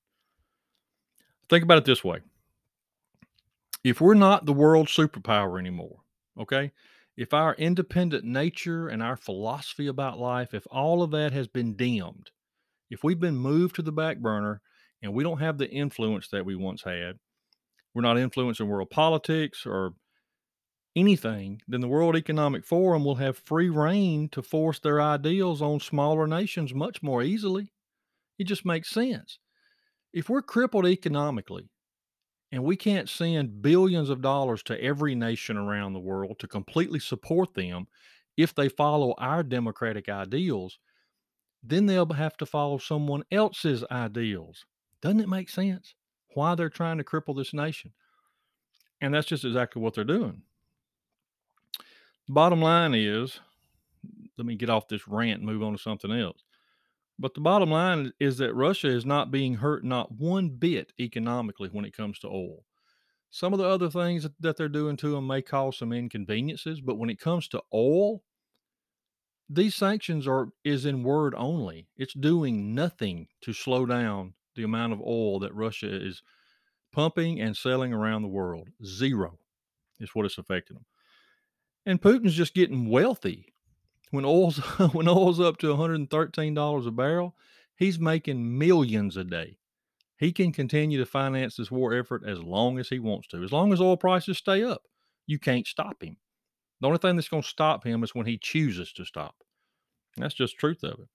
Think 1.50 1.64
about 1.64 1.80
it 1.80 1.86
this 1.86 2.04
way 2.04 2.20
if 3.84 4.00
we're 4.00 4.14
not 4.14 4.46
the 4.46 4.54
world 4.54 4.88
superpower 4.88 5.60
anymore, 5.60 5.98
okay, 6.40 6.72
if 7.18 7.34
our 7.34 7.56
independent 7.56 8.24
nature 8.24 8.88
and 8.88 9.02
our 9.02 9.18
philosophy 9.18 9.88
about 9.88 10.20
life, 10.20 10.54
if 10.54 10.66
all 10.70 11.04
of 11.04 11.12
that 11.12 11.34
has 11.34 11.48
been 11.48 11.76
dimmed, 11.76 12.32
if 12.90 13.04
we've 13.04 13.20
been 13.20 13.36
moved 13.36 13.76
to 13.76 13.82
the 13.82 13.92
back 13.92 14.20
burner 14.20 14.62
and 15.02 15.14
we 15.14 15.24
don't 15.24 15.40
have 15.40 15.58
the 15.58 15.70
influence 15.70 16.28
that 16.30 16.46
we 16.46 16.56
once 16.56 16.84
had, 16.84 17.18
we're 17.94 18.02
not 18.02 18.18
influencing 18.18 18.68
world 18.68 18.90
politics 18.90 19.66
or 19.66 19.94
anything, 20.96 21.62
then 21.68 21.82
the 21.82 21.88
World 21.88 22.16
Economic 22.16 22.66
Forum 22.66 23.04
will 23.06 23.16
have 23.16 23.38
free 23.38 23.70
rein 23.70 24.30
to 24.30 24.42
force 24.42 24.80
their 24.80 25.02
ideals 25.02 25.62
on 25.62 25.80
smaller 25.80 26.28
nations 26.28 26.74
much 26.74 27.02
more 27.02 27.24
easily. 27.24 27.72
It 28.40 28.46
just 28.46 28.66
makes 28.66 28.90
sense. 28.90 29.40
If 30.14 30.30
we're 30.30 30.44
crippled 30.44 30.88
economically 30.88 31.70
and 32.52 32.64
we 32.64 32.76
can't 32.78 33.10
send 33.10 33.62
billions 33.62 34.10
of 34.10 34.22
dollars 34.22 34.64
to 34.64 34.82
every 34.84 35.16
nation 35.16 35.58
around 35.58 35.94
the 35.94 36.00
world 36.00 36.40
to 36.40 36.48
completely 36.48 37.00
support 37.00 37.54
them 37.54 37.88
if 38.38 38.56
they 38.56 38.70
follow 38.70 39.14
our 39.18 39.44
democratic 39.44 40.10
ideals, 40.10 40.80
then 41.64 41.86
they'll 41.88 42.08
have 42.14 42.38
to 42.38 42.46
follow 42.46 42.78
someone 42.78 43.24
else's 43.32 43.84
ideals. 43.92 44.66
Doesn't 45.02 45.22
it 45.22 45.30
make 45.30 45.50
sense? 45.50 45.96
Why 46.34 46.56
they're 46.56 46.70
trying 46.70 46.98
to 46.98 47.04
cripple 47.04 47.36
this 47.36 47.54
nation? 47.54 47.92
And 49.02 49.14
that's 49.14 49.28
just 49.28 49.46
exactly 49.46 49.82
what 49.82 49.94
they're 49.94 50.04
doing. 50.04 50.42
Bottom 52.30 52.62
line 52.62 52.94
is, 52.94 53.40
let 54.38 54.46
me 54.46 54.56
get 54.56 54.70
off 54.70 54.88
this 54.88 55.08
rant 55.08 55.40
and 55.40 55.50
move 55.50 55.64
on 55.64 55.74
to 55.74 55.78
something 55.78 56.12
else. 56.12 56.44
But 57.20 57.34
the 57.34 57.42
bottom 57.42 57.70
line 57.70 58.14
is 58.20 58.38
that 58.38 58.56
Russia 58.56 58.88
is 58.88 59.06
not 59.06 59.32
being 59.32 59.56
hurt 59.56 59.84
not 59.84 60.12
one 60.12 60.50
bit 60.50 60.94
economically 61.00 61.70
when 61.72 61.86
it 61.86 61.96
comes 61.96 62.20
to 62.20 62.28
oil. 62.28 62.64
Some 63.30 63.54
of 63.54 63.60
the 63.60 63.66
other 63.68 63.90
things 63.90 64.28
that 64.40 64.58
they're 64.58 64.68
doing 64.68 64.98
to 64.98 65.12
them 65.12 65.28
may 65.28 65.42
cause 65.42 65.78
some 65.78 65.94
inconveniences, 65.94 66.82
but 66.82 66.98
when 66.98 67.10
it 67.10 67.20
comes 67.20 67.48
to 67.50 67.62
oil, 67.74 68.24
these 69.50 69.76
sanctions 69.76 70.28
are 70.28 70.50
is 70.64 70.86
in 70.86 71.04
word 71.04 71.34
only. 71.38 71.88
It's 71.98 72.14
doing 72.14 72.74
nothing 72.74 73.28
to 73.42 73.54
slow 73.54 73.86
down 73.86 74.34
the 74.56 74.64
amount 74.64 74.94
of 74.94 75.02
oil 75.02 75.40
that 75.40 75.56
Russia 75.56 75.90
is 75.90 76.24
pumping 76.92 77.40
and 77.40 77.56
selling 77.56 77.94
around 77.94 78.22
the 78.22 78.28
world. 78.28 78.70
Zero 78.86 79.40
is 80.00 80.14
what 80.14 80.26
it's 80.26 80.38
affecting 80.38 80.76
them. 80.76 80.86
And 81.86 82.02
Putin's 82.02 82.36
just 82.36 82.54
getting 82.54 82.90
wealthy. 82.90 83.54
When 84.12 84.26
oil's 84.26 84.58
when 84.94 85.08
oil's 85.08 85.40
up 85.40 85.58
to 85.60 85.68
$113 85.68 86.88
a 86.88 86.92
barrel, 86.92 87.36
he's 87.76 88.00
making 88.00 88.58
millions 88.58 89.18
a 89.18 89.24
day. 89.24 89.58
He 90.18 90.32
can 90.32 90.52
continue 90.52 91.00
to 91.00 91.06
finance 91.06 91.56
this 91.56 91.72
war 91.72 91.98
effort 91.98 92.24
as 92.28 92.44
long 92.44 92.78
as 92.78 92.90
he 92.90 93.00
wants 93.00 93.28
to. 93.30 93.44
As 93.44 93.52
long 93.52 93.74
as 93.74 93.82
oil 93.82 93.98
prices 93.98 94.38
stay 94.38 94.64
up, 94.64 94.84
you 95.26 95.40
can't 95.40 95.66
stop 95.66 96.04
him. 96.04 96.18
The 96.80 96.88
only 96.88 97.00
thing 97.00 97.16
that's 97.16 97.30
going 97.30 97.42
to 97.42 97.50
stop 97.50 97.84
him 97.84 98.04
is 98.04 98.14
when 98.14 98.28
he 98.28 98.38
chooses 98.38 98.94
to 98.94 99.06
stop. 99.06 99.36
That's 100.18 100.36
just 100.36 100.58
truth 100.58 100.84
of 100.84 101.00
it. 101.00 101.08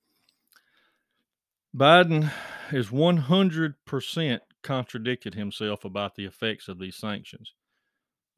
Biden 1.76 2.32
has 2.70 2.88
100% 2.88 4.40
contradicted 4.62 5.34
himself 5.34 5.84
about 5.84 6.14
the 6.14 6.24
effects 6.24 6.68
of 6.68 6.78
these 6.78 6.96
sanctions. 6.96 7.52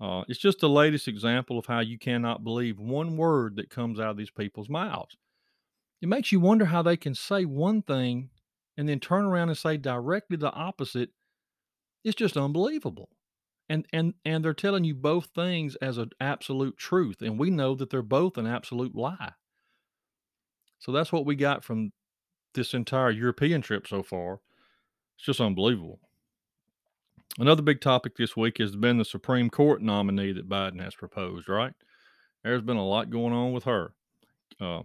Uh, 0.00 0.24
it's 0.28 0.40
just 0.40 0.58
the 0.58 0.68
latest 0.68 1.06
example 1.06 1.58
of 1.58 1.66
how 1.66 1.80
you 1.80 1.98
cannot 1.98 2.42
believe 2.42 2.80
one 2.80 3.16
word 3.16 3.56
that 3.56 3.70
comes 3.70 4.00
out 4.00 4.10
of 4.10 4.16
these 4.16 4.30
people's 4.30 4.68
mouths. 4.68 5.16
It 6.02 6.08
makes 6.08 6.32
you 6.32 6.40
wonder 6.40 6.66
how 6.66 6.82
they 6.82 6.96
can 6.96 7.14
say 7.14 7.44
one 7.44 7.82
thing 7.82 8.30
and 8.76 8.88
then 8.88 9.00
turn 9.00 9.24
around 9.24 9.48
and 9.48 9.58
say 9.58 9.76
directly 9.76 10.36
the 10.36 10.52
opposite. 10.52 11.10
It's 12.04 12.14
just 12.14 12.36
unbelievable. 12.36 13.08
And 13.68 13.86
and 13.92 14.14
and 14.24 14.44
they're 14.44 14.54
telling 14.54 14.84
you 14.84 14.94
both 14.94 15.26
things 15.34 15.76
as 15.76 15.98
an 15.98 16.10
absolute 16.20 16.78
truth, 16.78 17.20
and 17.20 17.38
we 17.38 17.50
know 17.50 17.74
that 17.74 17.90
they're 17.90 18.02
both 18.02 18.38
an 18.38 18.46
absolute 18.46 18.94
lie. 18.94 19.32
So 20.78 20.90
that's 20.92 21.12
what 21.12 21.26
we 21.26 21.36
got 21.36 21.64
from 21.64 21.92
this 22.54 22.74
entire 22.74 23.10
European 23.10 23.62
trip 23.62 23.86
so 23.86 24.02
far. 24.02 24.40
It's 25.16 25.26
just 25.26 25.40
unbelievable. 25.40 26.00
Another 27.38 27.62
big 27.62 27.80
topic 27.80 28.16
this 28.16 28.36
week 28.36 28.58
has 28.58 28.74
been 28.74 28.98
the 28.98 29.04
Supreme 29.04 29.48
Court 29.50 29.80
nominee 29.80 30.32
that 30.32 30.48
Biden 30.48 30.82
has 30.82 30.94
proposed, 30.94 31.48
right? 31.48 31.72
There's 32.42 32.62
been 32.62 32.76
a 32.76 32.86
lot 32.86 33.10
going 33.10 33.32
on 33.32 33.52
with 33.52 33.64
her. 33.64 33.94
Uh, 34.60 34.82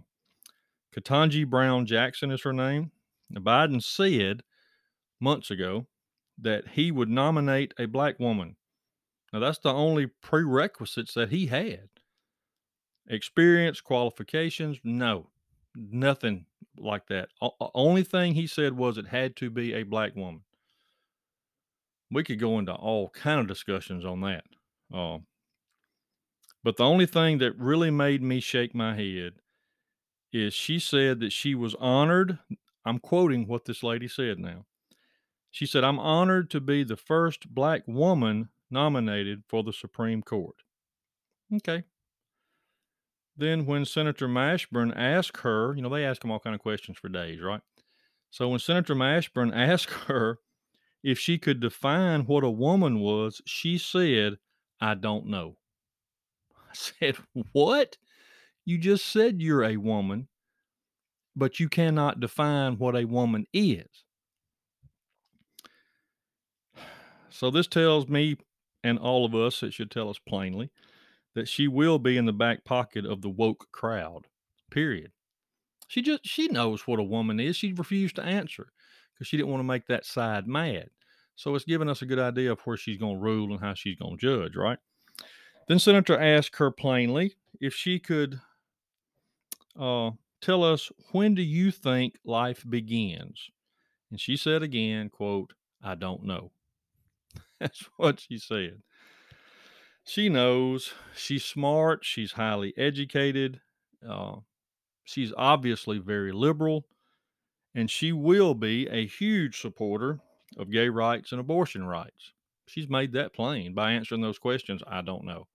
Ketanji 0.94 1.48
Brown 1.48 1.86
Jackson 1.86 2.30
is 2.30 2.42
her 2.42 2.52
name. 2.52 2.92
Now, 3.30 3.40
Biden 3.40 3.82
said 3.82 4.42
months 5.20 5.50
ago 5.50 5.86
that 6.38 6.68
he 6.68 6.90
would 6.92 7.08
nominate 7.08 7.74
a 7.78 7.86
black 7.86 8.20
woman. 8.20 8.56
Now, 9.32 9.40
that's 9.40 9.58
the 9.58 9.72
only 9.72 10.06
prerequisites 10.06 11.14
that 11.14 11.30
he 11.30 11.46
had. 11.46 11.88
Experience, 13.08 13.80
qualifications, 13.80 14.78
no, 14.84 15.28
nothing 15.76 16.46
like 16.76 17.06
that. 17.08 17.28
O- 17.40 17.70
only 17.74 18.02
thing 18.04 18.34
he 18.34 18.46
said 18.46 18.74
was 18.76 18.98
it 18.98 19.06
had 19.06 19.36
to 19.36 19.50
be 19.50 19.74
a 19.74 19.82
black 19.82 20.14
woman 20.16 20.42
we 22.14 22.22
could 22.22 22.38
go 22.38 22.58
into 22.58 22.72
all 22.72 23.10
kind 23.10 23.40
of 23.40 23.48
discussions 23.48 24.04
on 24.04 24.20
that. 24.20 24.44
Uh, 24.92 25.18
but 26.62 26.76
the 26.76 26.84
only 26.84 27.06
thing 27.06 27.38
that 27.38 27.58
really 27.58 27.90
made 27.90 28.22
me 28.22 28.40
shake 28.40 28.74
my 28.74 28.94
head 28.94 29.34
is 30.32 30.54
she 30.54 30.78
said 30.78 31.20
that 31.20 31.32
she 31.32 31.54
was 31.54 31.74
honored. 31.76 32.38
I'm 32.84 32.98
quoting 32.98 33.46
what 33.46 33.64
this 33.64 33.82
lady 33.82 34.08
said 34.08 34.38
now. 34.38 34.66
She 35.50 35.66
said, 35.66 35.84
I'm 35.84 35.98
honored 35.98 36.50
to 36.50 36.60
be 36.60 36.84
the 36.84 36.96
first 36.96 37.48
black 37.54 37.82
woman 37.86 38.48
nominated 38.70 39.44
for 39.48 39.62
the 39.62 39.72
Supreme 39.72 40.22
Court. 40.22 40.56
Okay. 41.54 41.84
Then 43.36 43.66
when 43.66 43.84
Senator 43.84 44.28
Mashburn 44.28 44.92
asked 44.96 45.38
her, 45.38 45.74
you 45.74 45.82
know, 45.82 45.88
they 45.88 46.04
ask 46.04 46.22
him 46.24 46.30
all 46.30 46.38
kind 46.38 46.54
of 46.54 46.60
questions 46.60 46.98
for 46.98 47.08
days, 47.08 47.40
right? 47.40 47.60
So 48.30 48.48
when 48.48 48.60
Senator 48.60 48.94
Mashburn 48.94 49.52
asked 49.54 49.90
her 50.08 50.38
if 51.02 51.18
she 51.18 51.38
could 51.38 51.60
define 51.60 52.26
what 52.26 52.44
a 52.44 52.50
woman 52.50 53.00
was, 53.00 53.42
she 53.44 53.78
said, 53.78 54.38
I 54.80 54.94
don't 54.94 55.26
know. 55.26 55.56
I 56.56 56.74
said, 56.74 57.16
What? 57.52 57.96
You 58.64 58.78
just 58.78 59.04
said 59.06 59.42
you're 59.42 59.64
a 59.64 59.76
woman, 59.76 60.28
but 61.36 61.60
you 61.60 61.68
cannot 61.68 62.20
define 62.20 62.78
what 62.78 62.96
a 62.96 63.04
woman 63.04 63.46
is. 63.52 64.04
So 67.28 67.50
this 67.50 67.66
tells 67.66 68.08
me 68.08 68.36
and 68.84 68.98
all 68.98 69.24
of 69.24 69.34
us, 69.34 69.62
it 69.62 69.72
should 69.72 69.90
tell 69.90 70.08
us 70.08 70.18
plainly, 70.18 70.70
that 71.34 71.48
she 71.48 71.68
will 71.68 71.98
be 71.98 72.16
in 72.16 72.26
the 72.26 72.32
back 72.32 72.64
pocket 72.64 73.04
of 73.04 73.22
the 73.22 73.28
woke 73.28 73.68
crowd. 73.72 74.26
Period. 74.70 75.12
She 75.88 76.02
just 76.02 76.26
she 76.26 76.48
knows 76.48 76.86
what 76.86 76.98
a 76.98 77.04
woman 77.04 77.38
is. 77.38 77.56
She 77.56 77.72
refused 77.72 78.16
to 78.16 78.22
answer 78.22 78.72
because 79.12 79.28
she 79.28 79.36
didn't 79.36 79.50
want 79.50 79.60
to 79.60 79.66
make 79.66 79.86
that 79.86 80.06
side 80.06 80.46
mad. 80.46 80.90
So 81.36 81.54
it's 81.54 81.64
giving 81.64 81.88
us 81.88 82.02
a 82.02 82.06
good 82.06 82.18
idea 82.18 82.52
of 82.52 82.60
where 82.60 82.76
she's 82.76 82.96
going 82.96 83.16
to 83.16 83.22
rule 83.22 83.52
and 83.52 83.60
how 83.60 83.74
she's 83.74 83.96
going 83.96 84.16
to 84.16 84.20
judge, 84.20 84.56
right? 84.56 84.78
Then 85.68 85.78
Senator 85.78 86.18
asked 86.18 86.56
her 86.56 86.70
plainly 86.70 87.34
if 87.60 87.74
she 87.74 87.98
could 87.98 88.40
uh, 89.78 90.10
tell 90.40 90.62
us 90.62 90.90
when 91.12 91.34
do 91.34 91.42
you 91.42 91.70
think 91.70 92.18
life 92.24 92.64
begins? 92.68 93.50
And 94.10 94.20
she 94.20 94.36
said 94.36 94.62
again, 94.62 95.08
quote, 95.08 95.54
I 95.82 95.94
don't 95.96 96.24
know. 96.24 96.52
That's 97.60 97.88
what 97.96 98.20
she 98.20 98.38
said. 98.38 98.82
She 100.04 100.28
knows 100.28 100.92
she's 101.16 101.44
smart, 101.44 102.04
she's 102.04 102.32
highly 102.32 102.74
educated, 102.76 103.60
uh, 104.06 104.36
she's 105.04 105.32
obviously 105.36 105.98
very 105.98 106.30
liberal, 106.30 106.86
and 107.74 107.90
she 107.90 108.12
will 108.12 108.54
be 108.54 108.86
a 108.88 109.06
huge 109.06 109.60
supporter 109.60 110.20
of 110.58 110.70
gay 110.70 110.88
rights 110.88 111.32
and 111.32 111.40
abortion 111.40 111.86
rights. 111.86 112.32
She's 112.66 112.88
made 112.88 113.12
that 113.12 113.32
plain 113.32 113.74
by 113.74 113.92
answering 113.92 114.20
those 114.20 114.38
questions. 114.38 114.82
I 114.86 115.00
don't 115.02 115.24
know. 115.24 115.46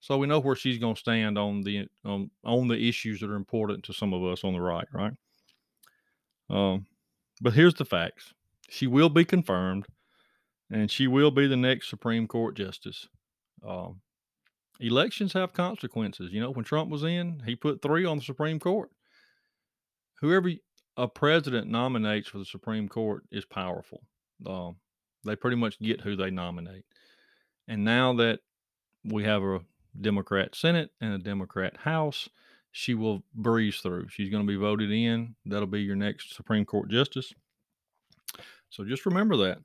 So 0.00 0.18
we 0.18 0.26
know 0.26 0.40
where 0.40 0.56
she's 0.56 0.78
going 0.78 0.94
to 0.94 1.00
stand 1.00 1.38
on 1.38 1.62
the 1.62 1.88
on, 2.04 2.30
on 2.44 2.68
the 2.68 2.88
issues 2.88 3.20
that 3.20 3.30
are 3.30 3.34
important 3.34 3.84
to 3.84 3.92
some 3.92 4.12
of 4.12 4.22
us 4.24 4.44
on 4.44 4.52
the 4.52 4.60
right, 4.60 4.86
right? 4.92 5.12
Um, 6.48 6.86
but 7.40 7.54
here's 7.54 7.74
the 7.74 7.84
facts: 7.84 8.32
she 8.68 8.86
will 8.86 9.08
be 9.08 9.24
confirmed, 9.24 9.86
and 10.70 10.90
she 10.90 11.06
will 11.06 11.30
be 11.30 11.46
the 11.46 11.56
next 11.56 11.88
Supreme 11.88 12.26
Court 12.26 12.56
justice. 12.56 13.08
Um, 13.64 14.00
elections 14.80 15.32
have 15.32 15.52
consequences. 15.52 16.32
You 16.32 16.40
know, 16.40 16.50
when 16.50 16.64
Trump 16.64 16.90
was 16.90 17.04
in, 17.04 17.42
he 17.46 17.56
put 17.56 17.82
three 17.82 18.04
on 18.04 18.18
the 18.18 18.24
Supreme 18.24 18.58
Court. 18.58 18.90
Whoever 20.20 20.50
a 20.96 21.08
president 21.08 21.68
nominates 21.68 22.28
for 22.28 22.38
the 22.38 22.44
Supreme 22.44 22.88
Court 22.88 23.24
is 23.30 23.44
powerful. 23.44 24.02
Um, 24.46 24.76
they 25.24 25.36
pretty 25.36 25.56
much 25.56 25.78
get 25.78 26.00
who 26.00 26.16
they 26.16 26.30
nominate. 26.30 26.84
And 27.68 27.84
now 27.84 28.14
that 28.14 28.40
we 29.04 29.24
have 29.24 29.42
a 29.42 29.60
Democrat 30.00 30.54
Senate 30.54 30.90
and 31.00 31.12
a 31.12 31.18
Democrat 31.18 31.76
House, 31.78 32.28
she 32.72 32.94
will 32.94 33.22
breeze 33.34 33.78
through. 33.78 34.08
She's 34.08 34.30
going 34.30 34.46
to 34.46 34.50
be 34.50 34.56
voted 34.56 34.90
in. 34.90 35.34
That'll 35.46 35.66
be 35.66 35.82
your 35.82 35.96
next 35.96 36.34
Supreme 36.34 36.64
Court 36.64 36.90
justice. 36.90 37.32
So 38.70 38.84
just 38.84 39.06
remember 39.06 39.36
that 39.38 39.58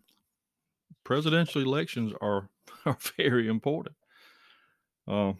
presidential 1.03 1.61
elections 1.61 2.13
are 2.21 2.49
are 2.85 2.97
very 3.17 3.47
important. 3.47 3.95
Uh, 5.07 5.33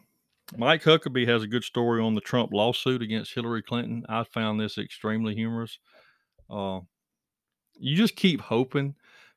Mike 0.57 0.83
Huckabee 0.83 1.27
has 1.27 1.43
a 1.43 1.47
good 1.47 1.63
story 1.63 2.01
on 2.01 2.13
the 2.13 2.21
Trump 2.21 2.51
lawsuit 2.51 3.01
against 3.01 3.33
Hillary 3.33 3.61
Clinton. 3.61 4.03
I 4.09 4.23
found 4.23 4.59
this 4.59 4.77
extremely 4.77 5.33
humorous. 5.33 5.79
Uh, 6.49 6.81
you 7.79 7.95
just 7.95 8.15
keep 8.15 8.41
hoping, 8.41 8.95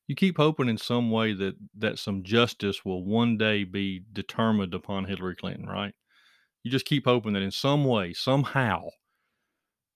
you 0.09 0.17
keep 0.17 0.37
hoping 0.37 0.69
in 0.69 0.77
some 0.77 1.11
way 1.11 1.33
that 1.35 1.55
that 1.79 1.99
some 1.99 2.25
justice 2.25 2.85
will 2.85 3.05
one 3.05 3.39
day 3.39 3.65
be 3.65 4.03
determined 4.13 4.75
upon 4.75 5.05
Hillary 5.05 5.37
Clinton, 5.37 5.67
right? 5.67 5.95
You 6.65 6.71
just 6.71 6.87
keep 6.87 7.05
hoping 7.05 7.35
that 7.35 7.43
in 7.43 7.51
some 7.51 7.85
way, 7.85 8.13
somehow. 8.13 8.89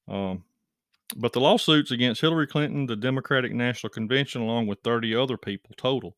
Um, 0.07 0.45
but 1.17 1.33
the 1.33 1.41
lawsuits 1.41 1.91
against 1.91 2.21
Hillary 2.21 2.47
Clinton, 2.47 2.87
the 2.87 2.97
Democratic 2.97 3.53
National 3.53 3.91
Convention, 3.91 4.43
along 4.43 4.67
with 4.67 4.81
30 4.85 5.15
other 5.17 5.39
people 5.39 5.75
total, 5.77 6.17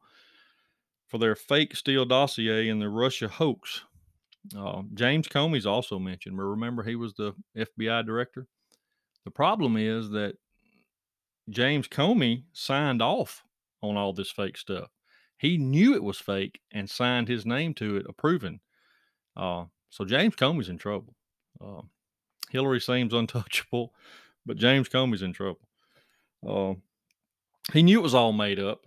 for 1.11 1.18
their 1.18 1.35
fake 1.35 1.77
Steele 1.77 2.07
dossier 2.07 2.68
and 2.68 2.81
the 2.81 2.88
Russia 2.88 3.29
hoax. 3.29 3.83
Uh, 4.57 4.83
James 4.94 5.29
Comey's 5.29 5.66
also 5.66 5.99
mentioned. 5.99 6.38
Remember, 6.38 6.83
he 6.83 6.96
was 6.96 7.12
the 7.14 7.35
FBI 7.57 8.07
director. 8.07 8.46
The 9.25 9.31
problem 9.31 9.77
is 9.77 10.11
that 10.11 10.37
James 11.51 11.88
Comey 11.88 12.44
signed 12.53 13.03
off 13.03 13.42
on 13.83 13.96
all 13.96 14.12
this 14.12 14.31
fake 14.31 14.57
stuff. 14.57 14.88
He 15.37 15.59
knew 15.59 15.94
it 15.94 16.03
was 16.03 16.18
fake 16.18 16.61
and 16.73 16.88
signed 16.88 17.29
his 17.29 17.44
name 17.44 17.75
to 17.75 17.96
it, 17.96 18.07
approving. 18.09 18.61
Uh, 19.37 19.64
so 19.90 20.05
James 20.05 20.37
Comey's 20.37 20.68
in 20.68 20.79
trouble. 20.79 21.14
Uh, 21.61 21.83
Hillary 22.51 22.81
seems 22.81 23.12
untouchable, 23.14 23.92
but 24.46 24.57
James 24.57 24.88
Comey's 24.88 25.23
in 25.23 25.33
trouble. 25.33 25.68
Uh, 26.46 26.75
he 27.73 27.83
knew 27.83 27.99
it 27.99 28.03
was 28.03 28.14
all 28.14 28.33
made 28.33 28.59
up. 28.59 28.87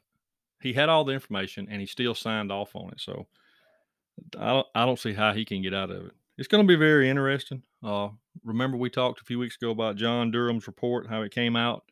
He 0.64 0.74
had 0.74 0.90
all 0.90 1.04
the 1.04 1.14
information, 1.14 1.68
and 1.70 1.80
he 1.82 1.86
still 1.86 2.16
signed 2.16 2.52
off 2.52 2.76
on 2.76 2.90
it. 2.90 3.00
So 3.00 3.28
I 4.40 4.48
don't, 4.48 4.68
I 4.74 4.86
don't 4.86 5.00
see 5.00 5.14
how 5.14 5.34
he 5.34 5.46
can 5.46 5.62
get 5.62 5.74
out 5.74 5.92
of 5.92 6.06
it. 6.06 6.14
It's 6.38 6.48
going 6.48 6.66
to 6.66 6.68
be 6.68 6.78
very 6.78 7.10
interesting. 7.10 7.62
Uh, 7.84 8.10
remember, 8.44 8.78
we 8.78 8.90
talked 8.90 9.22
a 9.22 9.26
few 9.26 9.38
weeks 9.38 9.58
ago 9.58 9.72
about 9.72 9.98
John 9.98 10.32
Durham's 10.32 10.68
report, 10.68 11.08
how 11.08 11.22
it 11.22 11.34
came 11.34 11.56
out 11.56 11.84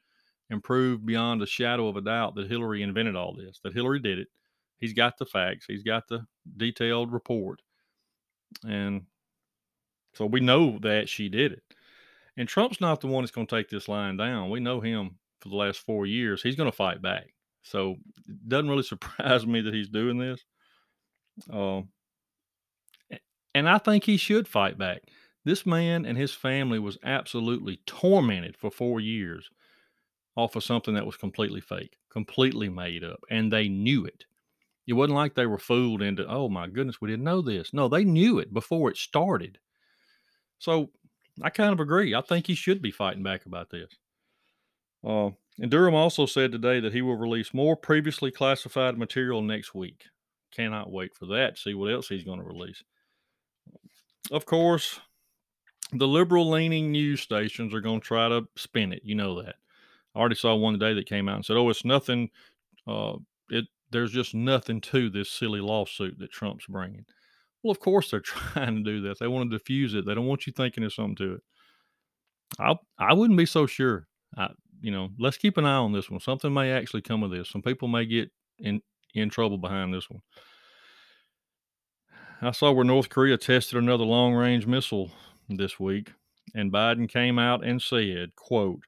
and 0.49 0.63
proved 0.63 1.05
beyond 1.05 1.41
a 1.41 1.45
shadow 1.45 1.87
of 1.87 1.97
a 1.97 2.01
doubt 2.01 2.35
that 2.35 2.49
Hillary 2.49 2.81
invented 2.81 3.15
all 3.15 3.35
this, 3.35 3.59
that 3.63 3.73
Hillary 3.73 3.99
did 3.99 4.19
it. 4.19 4.27
He's 4.79 4.93
got 4.93 5.17
the 5.17 5.25
facts, 5.25 5.65
he's 5.67 5.83
got 5.83 6.07
the 6.07 6.25
detailed 6.57 7.13
report. 7.13 7.61
And 8.67 9.03
so 10.13 10.25
we 10.25 10.39
know 10.39 10.79
that 10.79 11.07
she 11.07 11.29
did 11.29 11.53
it. 11.53 11.63
And 12.37 12.47
Trump's 12.47 12.81
not 12.81 13.01
the 13.01 13.07
one 13.07 13.23
that's 13.23 13.31
going 13.31 13.47
to 13.47 13.55
take 13.55 13.69
this 13.69 13.87
line 13.87 14.17
down. 14.17 14.49
We 14.49 14.59
know 14.59 14.81
him 14.81 15.17
for 15.39 15.49
the 15.49 15.55
last 15.55 15.79
four 15.79 16.05
years. 16.05 16.41
He's 16.41 16.55
going 16.55 16.71
to 16.71 16.75
fight 16.75 17.01
back. 17.01 17.33
So 17.63 17.97
it 18.27 18.49
doesn't 18.49 18.69
really 18.69 18.83
surprise 18.95 19.45
me 19.45 19.61
that 19.61 19.73
he's 19.73 19.89
doing 19.89 20.17
this. 20.17 20.43
Uh, 21.49 21.81
and 23.53 23.67
I 23.69 23.77
think 23.77 24.03
he 24.03 24.17
should 24.17 24.47
fight 24.47 24.77
back. 24.77 25.03
This 25.43 25.65
man 25.65 26.05
and 26.05 26.17
his 26.17 26.33
family 26.33 26.79
was 26.79 26.97
absolutely 27.03 27.77
tormented 27.85 28.55
for 28.57 28.69
four 28.69 28.99
years 28.99 29.49
off 30.35 30.55
of 30.55 30.63
something 30.63 30.93
that 30.95 31.05
was 31.05 31.17
completely 31.17 31.61
fake, 31.61 31.97
completely 32.11 32.69
made 32.69 33.03
up, 33.03 33.21
and 33.29 33.51
they 33.51 33.69
knew 33.69 34.05
it. 34.05 34.25
It 34.87 34.93
wasn't 34.93 35.15
like 35.17 35.35
they 35.35 35.47
were 35.47 35.59
fooled 35.59 36.01
into, 36.01 36.27
oh 36.27 36.49
my 36.49 36.67
goodness, 36.67 37.01
we 37.01 37.09
didn't 37.09 37.25
know 37.25 37.41
this. 37.41 37.73
No, 37.73 37.87
they 37.89 38.03
knew 38.05 38.39
it 38.39 38.53
before 38.53 38.91
it 38.91 38.97
started. 38.97 39.59
So 40.59 40.91
I 41.41 41.49
kind 41.49 41.73
of 41.73 41.79
agree. 41.79 42.15
I 42.15 42.21
think 42.21 42.47
he 42.47 42.55
should 42.55 42.81
be 42.81 42.91
fighting 42.91 43.23
back 43.23 43.45
about 43.45 43.69
this. 43.69 43.91
Uh, 45.05 45.31
and 45.59 45.69
Durham 45.69 45.95
also 45.95 46.25
said 46.25 46.51
today 46.51 46.79
that 46.79 46.93
he 46.93 47.01
will 47.01 47.15
release 47.15 47.53
more 47.53 47.75
previously 47.75 48.31
classified 48.31 48.97
material 48.97 49.41
next 49.41 49.75
week. 49.75 50.05
Cannot 50.51 50.91
wait 50.91 51.13
for 51.15 51.25
that. 51.27 51.57
See 51.57 51.73
what 51.73 51.91
else 51.91 52.07
he's 52.07 52.23
going 52.23 52.39
to 52.39 52.45
release. 52.45 52.83
Of 54.31 54.45
course, 54.45 54.99
the 55.93 56.07
liberal 56.07 56.49
leaning 56.49 56.91
news 56.91 57.21
stations 57.21 57.73
are 57.73 57.81
going 57.81 58.01
to 58.01 58.05
try 58.05 58.29
to 58.29 58.47
spin 58.55 58.93
it. 58.93 59.01
You 59.03 59.15
know 59.15 59.41
that. 59.41 59.55
I 60.15 60.19
already 60.19 60.35
saw 60.35 60.55
one 60.55 60.73
today 60.73 60.93
that 60.93 61.07
came 61.07 61.29
out 61.29 61.37
and 61.37 61.45
said, 61.45 61.57
"Oh, 61.57 61.69
it's 61.69 61.85
nothing. 61.85 62.29
Uh, 62.87 63.15
it 63.49 63.65
there's 63.91 64.11
just 64.11 64.33
nothing 64.33 64.81
to 64.81 65.09
this 65.09 65.29
silly 65.29 65.61
lawsuit 65.61 66.19
that 66.19 66.31
Trump's 66.31 66.65
bringing." 66.67 67.05
Well, 67.63 67.71
of 67.71 67.79
course 67.79 68.11
they're 68.11 68.19
trying 68.21 68.75
to 68.75 68.83
do 68.83 69.01
that. 69.01 69.19
They 69.19 69.27
want 69.27 69.49
to 69.49 69.57
diffuse 69.57 69.93
it. 69.93 70.05
They 70.05 70.15
don't 70.15 70.27
want 70.27 70.47
you 70.47 70.53
thinking 70.53 70.81
there's 70.81 70.95
something 70.95 71.15
to 71.17 71.33
it. 71.35 71.41
I 72.59 72.75
I 72.97 73.13
wouldn't 73.13 73.37
be 73.37 73.45
so 73.45 73.65
sure. 73.65 74.07
I, 74.37 74.49
you 74.81 74.91
know, 74.91 75.09
let's 75.19 75.37
keep 75.37 75.57
an 75.57 75.65
eye 75.65 75.75
on 75.75 75.91
this 75.93 76.09
one. 76.09 76.19
Something 76.19 76.53
may 76.53 76.71
actually 76.71 77.01
come 77.01 77.23
of 77.23 77.31
this. 77.31 77.49
Some 77.49 77.61
people 77.61 77.87
may 77.87 78.05
get 78.05 78.31
in 78.59 78.81
in 79.13 79.29
trouble 79.29 79.57
behind 79.57 79.93
this 79.93 80.09
one. 80.09 80.21
I 82.41 82.51
saw 82.51 82.71
where 82.71 82.85
North 82.85 83.09
Korea 83.09 83.37
tested 83.37 83.77
another 83.77 84.03
long 84.03 84.33
range 84.33 84.65
missile 84.65 85.11
this 85.47 85.79
week, 85.79 86.13
and 86.55 86.71
Biden 86.71 87.07
came 87.07 87.37
out 87.37 87.63
and 87.63 87.81
said, 87.81 88.35
"quote 88.35 88.81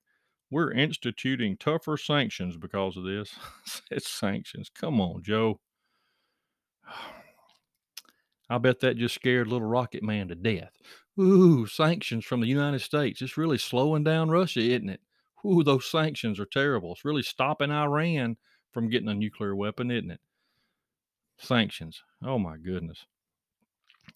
we're 0.54 0.72
instituting 0.72 1.58
tougher 1.58 1.98
sanctions 1.98 2.58
because 2.58 2.96
of 2.96 3.04
this. 3.04 3.34
it's 3.92 4.08
sanctions. 4.08 4.70
Come 4.70 5.02
on, 5.02 5.24
Joe. 5.24 5.60
I 8.50 8.60
bet 8.60 8.82
that 8.82 8.98
just 8.98 9.16
scared 9.16 9.48
little 9.48 9.68
Rocket 9.68 10.04
Man 10.04 10.28
to 10.28 10.36
death. 10.36 10.74
Ooh, 11.20 11.66
sanctions 11.66 12.24
from 12.24 12.40
the 12.40 12.48
United 12.48 12.82
States. 12.82 13.22
It's 13.22 13.38
really 13.38 13.58
slowing 13.58 14.04
down 14.04 14.30
Russia, 14.30 14.60
isn't 14.60 14.90
it? 14.90 15.02
Ooh, 15.46 15.64
those 15.64 15.90
sanctions 15.90 16.40
are 16.40 16.46
terrible. 16.46 16.94
It's 16.94 17.06
really 17.06 17.24
stopping 17.24 17.72
Iran 17.72 18.38
from 18.72 18.90
getting 18.90 19.10
a 19.10 19.14
nuclear 19.14 19.56
weapon, 19.56 19.92
isn't 19.92 20.12
it? 20.12 20.22
Sanctions. 21.38 22.02
Oh 22.24 22.40
my 22.40 22.58
goodness. 22.58 23.06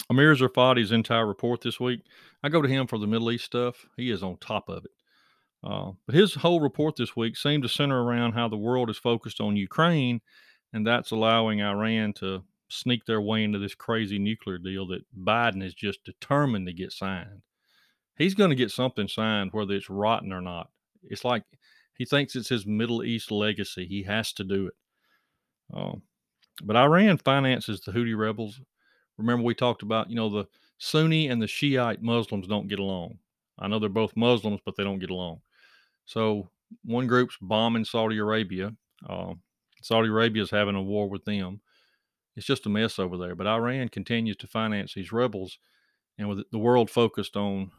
Amir 0.09 0.33
Tsarfati's 0.35 0.91
entire 0.91 1.25
report 1.25 1.61
this 1.61 1.79
week. 1.79 2.01
I 2.43 2.49
go 2.49 2.61
to 2.61 2.69
him 2.69 2.87
for 2.87 2.97
the 2.97 3.07
Middle 3.07 3.31
East 3.31 3.45
stuff. 3.45 3.85
He 3.97 4.09
is 4.09 4.23
on 4.23 4.37
top 4.37 4.69
of 4.69 4.85
it. 4.85 4.91
Uh, 5.63 5.91
but 6.05 6.15
his 6.15 6.35
whole 6.35 6.61
report 6.61 6.95
this 6.95 7.15
week 7.15 7.35
seemed 7.35 7.63
to 7.63 7.69
center 7.69 8.01
around 8.01 8.33
how 8.33 8.47
the 8.47 8.57
world 8.57 8.89
is 8.89 8.97
focused 8.97 9.41
on 9.41 9.57
Ukraine, 9.57 10.21
and 10.71 10.85
that's 10.85 11.11
allowing 11.11 11.61
Iran 11.61 12.13
to 12.13 12.43
sneak 12.69 13.05
their 13.05 13.21
way 13.21 13.43
into 13.43 13.59
this 13.59 13.75
crazy 13.75 14.19
nuclear 14.19 14.57
deal 14.57 14.87
that 14.87 15.05
Biden 15.17 15.63
is 15.63 15.73
just 15.73 16.03
determined 16.03 16.67
to 16.67 16.73
get 16.73 16.91
signed. 16.91 17.41
He's 18.17 18.35
going 18.35 18.49
to 18.49 18.55
get 18.55 18.71
something 18.71 19.07
signed, 19.07 19.51
whether 19.53 19.73
it's 19.73 19.89
rotten 19.89 20.31
or 20.31 20.41
not. 20.41 20.69
It's 21.09 21.25
like 21.25 21.43
he 21.97 22.05
thinks 22.05 22.35
it's 22.35 22.49
his 22.49 22.65
Middle 22.65 23.03
East 23.03 23.31
legacy. 23.31 23.85
He 23.85 24.03
has 24.03 24.33
to 24.33 24.43
do 24.43 24.67
it. 24.67 24.73
Uh, 25.73 25.95
but 26.63 26.75
Iran 26.75 27.17
finances 27.17 27.81
the 27.81 27.91
Houthi 27.91 28.17
rebels. 28.17 28.59
Remember, 29.17 29.43
we 29.43 29.55
talked 29.55 29.83
about, 29.83 30.09
you 30.09 30.15
know, 30.15 30.29
the 30.29 30.45
Sunni 30.77 31.27
and 31.27 31.41
the 31.41 31.47
Shiite 31.47 32.01
Muslims 32.01 32.47
don't 32.47 32.67
get 32.67 32.79
along. 32.79 33.17
I 33.59 33.67
know 33.67 33.79
they're 33.79 33.89
both 33.89 34.15
Muslims, 34.15 34.59
but 34.63 34.75
they 34.75 34.83
don't 34.83 34.99
get 34.99 35.09
along. 35.09 35.41
So 36.05 36.49
one 36.83 37.07
group's 37.07 37.37
bombing 37.41 37.85
Saudi 37.85 38.17
Arabia. 38.17 38.73
Uh, 39.07 39.33
Saudi 39.81 40.09
Arabia 40.09 40.43
is 40.43 40.51
having 40.51 40.75
a 40.75 40.81
war 40.81 41.09
with 41.09 41.25
them. 41.25 41.61
It's 42.35 42.45
just 42.45 42.65
a 42.67 42.69
mess 42.69 42.99
over 42.99 43.17
there. 43.17 43.35
But 43.35 43.47
Iran 43.47 43.89
continues 43.89 44.37
to 44.37 44.47
finance 44.47 44.93
these 44.93 45.11
rebels, 45.11 45.57
and 46.17 46.29
with 46.29 46.43
the 46.51 46.59
world 46.59 46.91
focused 46.91 47.35
on 47.35 47.71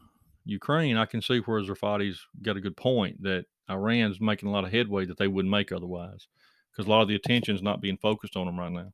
Ukraine, 0.45 0.97
I 0.97 1.05
can 1.05 1.21
see 1.21 1.39
where 1.39 1.61
Tsarfati's 1.61 2.19
got 2.41 2.57
a 2.57 2.61
good 2.61 2.77
point 2.77 3.21
that 3.23 3.45
Iran's 3.69 4.19
making 4.19 4.49
a 4.49 4.51
lot 4.51 4.63
of 4.63 4.71
headway 4.71 5.05
that 5.05 5.17
they 5.17 5.27
wouldn't 5.27 5.51
make 5.51 5.71
otherwise, 5.71 6.27
because 6.71 6.87
a 6.87 6.89
lot 6.89 7.01
of 7.01 7.07
the 7.07 7.15
attention 7.15 7.55
is 7.55 7.61
not 7.61 7.81
being 7.81 7.97
focused 7.97 8.35
on 8.35 8.45
them 8.45 8.59
right 8.59 8.71
now. 8.71 8.91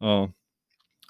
Uh, 0.00 0.26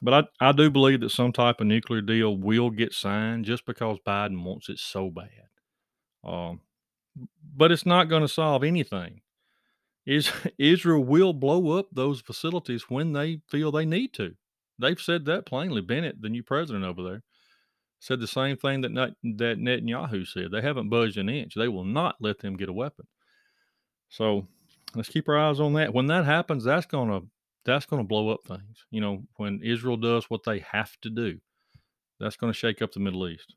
but 0.03 0.29
I, 0.41 0.49
I 0.49 0.53
do 0.53 0.71
believe 0.71 1.01
that 1.01 1.11
some 1.11 1.33
type 1.33 1.61
of 1.61 1.67
nuclear 1.67 2.01
deal 2.01 2.37
will 2.37 2.71
get 2.71 2.93
signed 2.93 3.45
just 3.45 3.67
because 3.67 3.99
Biden 4.07 4.45
wants 4.45 4.69
it 4.69 4.79
so 4.79 5.11
bad. 5.11 5.49
Um, 6.25 6.61
but 7.57 7.73
it's 7.73 7.87
not 7.87 8.09
going 8.09 8.23
to 8.23 8.29
solve 8.29 8.63
anything. 8.63 9.23
Is 10.07 10.31
Israel 10.59 11.05
will 11.05 11.33
blow 11.33 11.79
up 11.79 11.89
those 11.93 12.21
facilities 12.21 12.85
when 12.89 13.13
they 13.13 13.41
feel 13.49 13.73
they 13.73 13.87
need 13.87 14.13
to. 14.15 14.35
They've 14.79 15.01
said 15.01 15.25
that 15.25 15.47
plainly. 15.47 15.81
Bennett, 15.81 16.23
the 16.23 16.29
new 16.29 16.43
president 16.45 16.85
over 16.85 17.03
there, 17.03 17.23
said 18.01 18.21
the 18.21 18.27
same 18.27 18.57
thing 18.57 18.81
that 18.83 18.95
that 18.95 19.59
Netanyahu 19.59 20.27
said. 20.27 20.51
They 20.51 20.63
haven't 20.63 20.89
budged 20.89 21.19
an 21.19 21.29
inch. 21.29 21.55
They 21.55 21.69
will 21.69 21.85
not 21.85 22.17
let 22.21 22.39
them 22.39 22.57
get 22.57 22.69
a 22.69 22.73
weapon. 22.73 23.07
So 24.09 24.47
let's 24.95 25.09
keep 25.09 25.29
our 25.29 25.39
eyes 25.39 25.61
on 25.61 25.75
that. 25.75 25.93
When 25.93 26.07
that 26.07 26.25
happens, 26.25 26.65
that's 26.65 26.87
gonna 26.87 27.21
that's 27.65 27.87
gonna 27.87 28.05
blow 28.05 28.31
up 28.31 28.41
things. 28.47 28.85
You 28.91 29.01
know, 29.01 29.23
when 29.37 29.61
Israel 29.63 29.97
does 29.97 30.31
what 30.31 30.45
they 30.45 30.61
have 30.61 30.97
to 31.03 31.11
do, 31.11 31.39
That's 32.21 32.37
to 32.37 32.53
shake 32.53 32.83
up 32.83 32.93
the 32.93 33.01
Middle 33.01 33.29
East. 33.29 33.55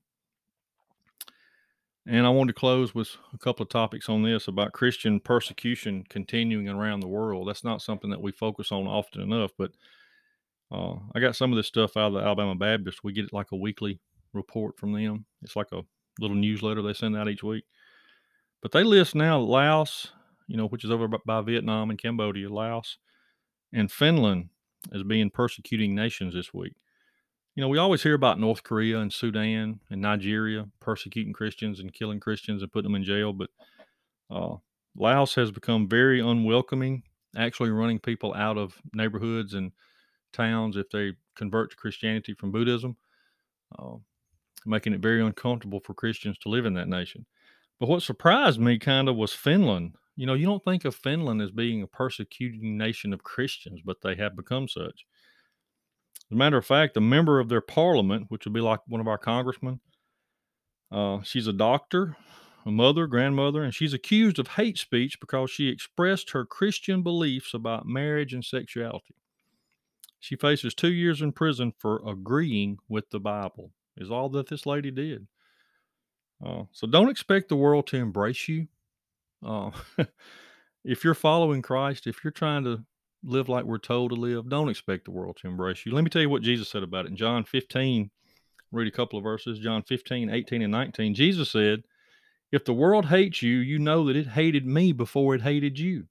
And 2.08 2.26
I 2.26 2.30
wanted 2.30 2.54
to 2.54 2.60
close 2.60 2.96
with 2.96 3.10
a 3.32 3.38
couple 3.38 3.64
of 3.64 3.70
topics 3.70 4.10
on 4.10 4.24
this 4.24 4.48
about 4.48 4.74
Christian 4.74 5.20
persecution 5.20 6.04
continuing 6.10 6.68
around 6.68 7.02
the 7.02 7.08
world. 7.08 7.48
That's 7.48 7.64
not 7.64 7.84
something 7.84 8.10
that 8.10 8.22
we 8.22 8.32
focus 8.32 8.72
on 8.72 8.88
often 8.88 9.22
enough, 9.22 9.52
but 9.56 9.72
uh, 10.72 10.96
I 11.14 11.20
got 11.20 11.36
some 11.36 11.52
of 11.52 11.58
this 11.58 11.68
stuff 11.68 11.96
out 11.98 12.08
of 12.08 12.14
the 12.14 12.22
Alabama 12.22 12.56
Baptist. 12.56 13.04
We 13.04 13.14
get 13.14 13.26
it 13.26 13.34
like 13.34 13.52
a 13.52 13.56
weekly 13.56 14.00
report 14.34 14.78
from 14.78 14.94
them. 14.94 15.26
It's 15.42 15.56
like 15.56 15.72
a 15.72 15.82
little 16.20 16.36
newsletter 16.36 16.82
they 16.82 16.94
send 16.94 17.16
out 17.16 17.30
each 17.30 17.44
week. 17.44 17.66
But 18.62 18.72
they 18.72 18.84
list 18.84 19.16
now 19.16 19.40
Laos, 19.40 20.12
you 20.48 20.58
know, 20.58 20.68
which 20.68 20.84
is 20.84 20.92
over 20.92 21.08
by 21.08 21.42
Vietnam 21.42 21.90
and 21.90 22.02
Cambodia, 22.02 22.50
Laos, 22.50 22.98
and 23.74 23.92
Finland 23.92 24.50
as 24.94 25.04
being 25.04 25.30
persecuting 25.30 25.96
nations 25.96 26.34
this 26.34 26.54
week. 26.54 26.74
You 27.56 27.62
know, 27.62 27.68
we 27.68 27.78
always 27.78 28.04
hear 28.04 28.14
about 28.14 28.40
North 28.40 28.64
Korea 28.64 29.00
and 29.00 29.12
Sudan 29.12 29.82
and 29.90 30.02
Nigeria 30.02 30.68
persecuting 30.80 31.34
Christians 31.34 31.80
and 31.80 31.94
killing 31.94 32.20
Christians 32.20 32.62
and 32.62 32.72
putting 32.72 32.92
them 32.92 32.96
in 32.96 33.04
jail, 33.04 33.34
but 33.34 33.50
uh, 34.30 34.56
Laos 34.96 35.36
has 35.36 35.52
become 35.52 35.88
very 35.88 36.22
unwelcoming, 36.22 37.04
actually 37.36 37.70
running 37.70 38.00
people 38.00 38.34
out 38.34 38.58
of 38.58 38.76
neighborhoods 38.94 39.54
and 39.54 39.72
towns 40.32 40.78
if 40.78 40.90
they 40.90 41.14
convert 41.36 41.72
to 41.72 41.76
Christianity 41.76 42.34
from 42.34 42.52
Buddhism, 42.52 42.96
uh, 43.78 43.96
making 44.66 44.94
it 44.94 45.00
very 45.00 45.22
uncomfortable 45.22 45.80
for 45.80 45.94
Christians 45.94 46.38
to 46.40 46.50
live 46.50 46.66
in 46.66 46.74
that 46.76 46.88
nation. 46.88 47.26
But 47.80 47.90
what 47.90 48.04
surprised 48.04 48.60
me 48.60 48.78
kind 48.78 49.10
of 49.10 49.16
was 49.16 49.34
Finland. 49.34 49.96
You 50.16 50.28
know, 50.28 50.34
you 50.34 50.46
don't 50.46 50.64
think 50.64 50.86
of 50.86 50.96
Finland 50.96 51.42
as 51.42 51.52
being 51.52 51.82
a 51.82 51.88
persecuting 51.88 52.78
nation 52.78 53.14
of 53.14 53.24
Christians, 53.24 53.82
but 53.84 54.02
they 54.02 54.16
have 54.16 54.36
become 54.36 54.68
such. 54.68 55.06
As 56.30 56.36
a 56.36 56.36
matter 56.36 56.58
of 56.58 56.66
fact, 56.66 56.96
a 56.98 57.02
member 57.02 57.40
of 57.40 57.50
their 57.50 57.62
parliament, 57.62 58.28
which 58.30 58.46
would 58.46 58.54
be 58.54 58.62
like 58.62 58.82
one 58.88 59.02
of 59.02 59.08
our 59.08 59.18
congressmen, 59.18 59.80
uh, 60.92 61.22
she's 61.24 61.48
a 61.48 61.54
doctor, 61.54 62.18
a 62.66 62.72
mother, 62.72 63.08
grandmother, 63.08 63.64
and 63.64 63.74
she's 63.74 63.94
accused 63.94 64.38
of 64.38 64.50
hate 64.50 64.78
speech 64.78 65.20
because 65.20 65.50
she 65.50 65.70
expressed 65.70 66.32
her 66.32 66.46
Christian 66.46 67.02
beliefs 67.02 67.54
about 67.54 67.86
marriage 67.86 68.34
and 68.34 68.46
sexuality. 68.46 69.16
She 70.20 70.36
faces 70.36 70.76
two 70.76 70.92
years 70.92 71.22
in 71.22 71.32
prison 71.32 71.74
for 71.78 72.08
agreeing 72.08 72.78
with 72.88 73.10
the 73.10 73.20
Bible, 73.20 73.72
is 73.98 74.12
all 74.12 74.30
that 74.30 74.48
this 74.48 74.66
lady 74.66 74.92
did. 74.92 75.28
Uh, 76.44 76.64
so 76.72 76.88
don't 76.88 77.10
expect 77.10 77.50
the 77.50 77.56
world 77.56 77.88
to 77.88 77.98
embrace 77.98 78.48
you. 78.48 78.68
Uh, 79.46 79.72
if 80.84 81.04
you're 81.04 81.14
following 81.14 81.62
Christ, 81.62 82.08
if 82.08 82.24
you're 82.24 82.32
trying 82.32 82.64
to 82.64 82.84
live 83.24 83.50
like 83.50 83.66
we're 83.66 83.78
told 83.78 84.12
to 84.12 84.16
live, 84.16 84.50
don't 84.50 84.70
expect 84.70 85.06
the 85.06 85.12
world 85.12 85.38
to 85.42 85.48
embrace 85.48 85.86
you. 85.86 85.94
Let 85.94 86.04
me 86.04 86.10
tell 86.10 86.22
you 86.22 86.30
what 86.30 86.42
Jesus 86.42 86.70
said 86.70 86.84
about 86.84 87.06
it. 87.06 87.10
In 87.10 87.18
John 87.18 87.44
15, 87.44 88.10
read 88.72 88.88
a 88.88 88.92
couple 88.92 89.18
of 89.18 89.24
verses, 89.24 89.60
John 89.60 89.84
15, 89.84 90.30
18, 90.30 90.62
and 90.62 90.72
19. 90.72 91.14
Jesus 91.14 91.52
said, 91.52 91.84
If 92.52 92.66
the 92.66 92.74
world 92.74 93.06
hates 93.06 93.42
you, 93.42 93.58
you 93.58 93.78
know 93.78 94.06
that 94.08 94.16
it 94.16 94.28
hated 94.28 94.66
me 94.66 94.92
before 94.92 95.36
it 95.36 95.42
hated 95.42 95.78
you. 95.78 96.06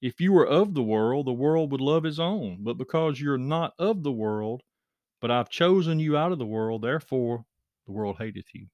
If 0.00 0.20
you 0.20 0.32
were 0.32 0.46
of 0.46 0.74
the 0.74 0.82
world, 0.82 1.26
the 1.26 1.32
world 1.32 1.70
would 1.70 1.80
love 1.80 2.02
his 2.02 2.18
own. 2.18 2.58
But 2.62 2.76
because 2.76 3.20
you're 3.20 3.38
not 3.38 3.74
of 3.78 4.02
the 4.02 4.10
world, 4.10 4.62
but 5.22 5.30
I've 5.30 5.48
chosen 5.48 6.00
you 6.00 6.16
out 6.16 6.32
of 6.32 6.38
the 6.38 6.44
world, 6.44 6.82
therefore 6.82 7.46
the 7.86 7.92
world 7.92 8.16
hateth 8.18 8.52
you. 8.52 8.66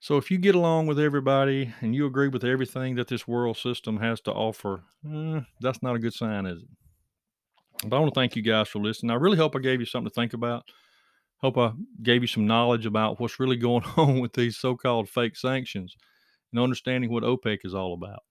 So 0.00 0.16
if 0.16 0.30
you 0.30 0.38
get 0.38 0.54
along 0.54 0.86
with 0.86 0.98
everybody 0.98 1.74
and 1.80 1.94
you 1.94 2.06
agree 2.06 2.28
with 2.28 2.44
everything 2.44 2.94
that 2.94 3.08
this 3.08 3.28
world 3.28 3.58
system 3.58 3.98
has 3.98 4.20
to 4.22 4.32
offer, 4.32 4.84
eh, 5.06 5.40
that's 5.60 5.82
not 5.82 5.96
a 5.96 5.98
good 5.98 6.14
sign, 6.14 6.46
is 6.46 6.62
it? 6.62 6.68
But 7.88 7.96
I 7.96 8.00
want 8.00 8.14
to 8.14 8.18
thank 8.18 8.36
you 8.36 8.42
guys 8.42 8.68
for 8.68 8.78
listening. 8.78 9.10
I 9.10 9.16
really 9.16 9.36
hope 9.36 9.54
I 9.54 9.60
gave 9.60 9.80
you 9.80 9.86
something 9.86 10.08
to 10.08 10.14
think 10.14 10.32
about. 10.32 10.64
Hope 11.40 11.58
I 11.58 11.72
gave 12.02 12.22
you 12.22 12.28
some 12.28 12.46
knowledge 12.46 12.86
about 12.86 13.20
what's 13.20 13.38
really 13.38 13.56
going 13.58 13.84
on 13.96 14.20
with 14.20 14.32
these 14.32 14.56
so-called 14.56 15.10
fake 15.10 15.36
sanctions 15.36 15.94
and 16.52 16.60
understanding 16.60 17.10
what 17.10 17.22
OPEC 17.22 17.58
is 17.64 17.74
all 17.74 17.92
about. 17.92 18.22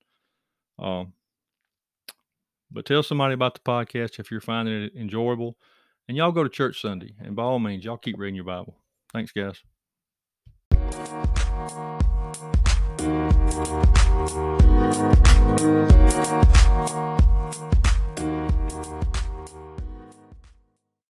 Um, 0.79 1.13
but 2.71 2.85
tell 2.85 3.03
somebody 3.03 3.33
about 3.33 3.53
the 3.53 3.59
podcast 3.59 4.19
if 4.19 4.31
you're 4.31 4.41
finding 4.41 4.83
it 4.83 4.93
enjoyable. 4.95 5.57
And 6.07 6.15
y'all 6.15 6.31
go 6.31 6.43
to 6.43 6.49
church 6.49 6.81
Sunday. 6.81 7.15
And 7.19 7.35
by 7.35 7.43
all 7.43 7.59
means, 7.59 7.83
y'all 7.83 7.97
keep 7.97 8.17
reading 8.17 8.35
your 8.35 8.45
Bible. 8.45 8.75
Thanks, 9.11 9.31
guys. 9.33 9.63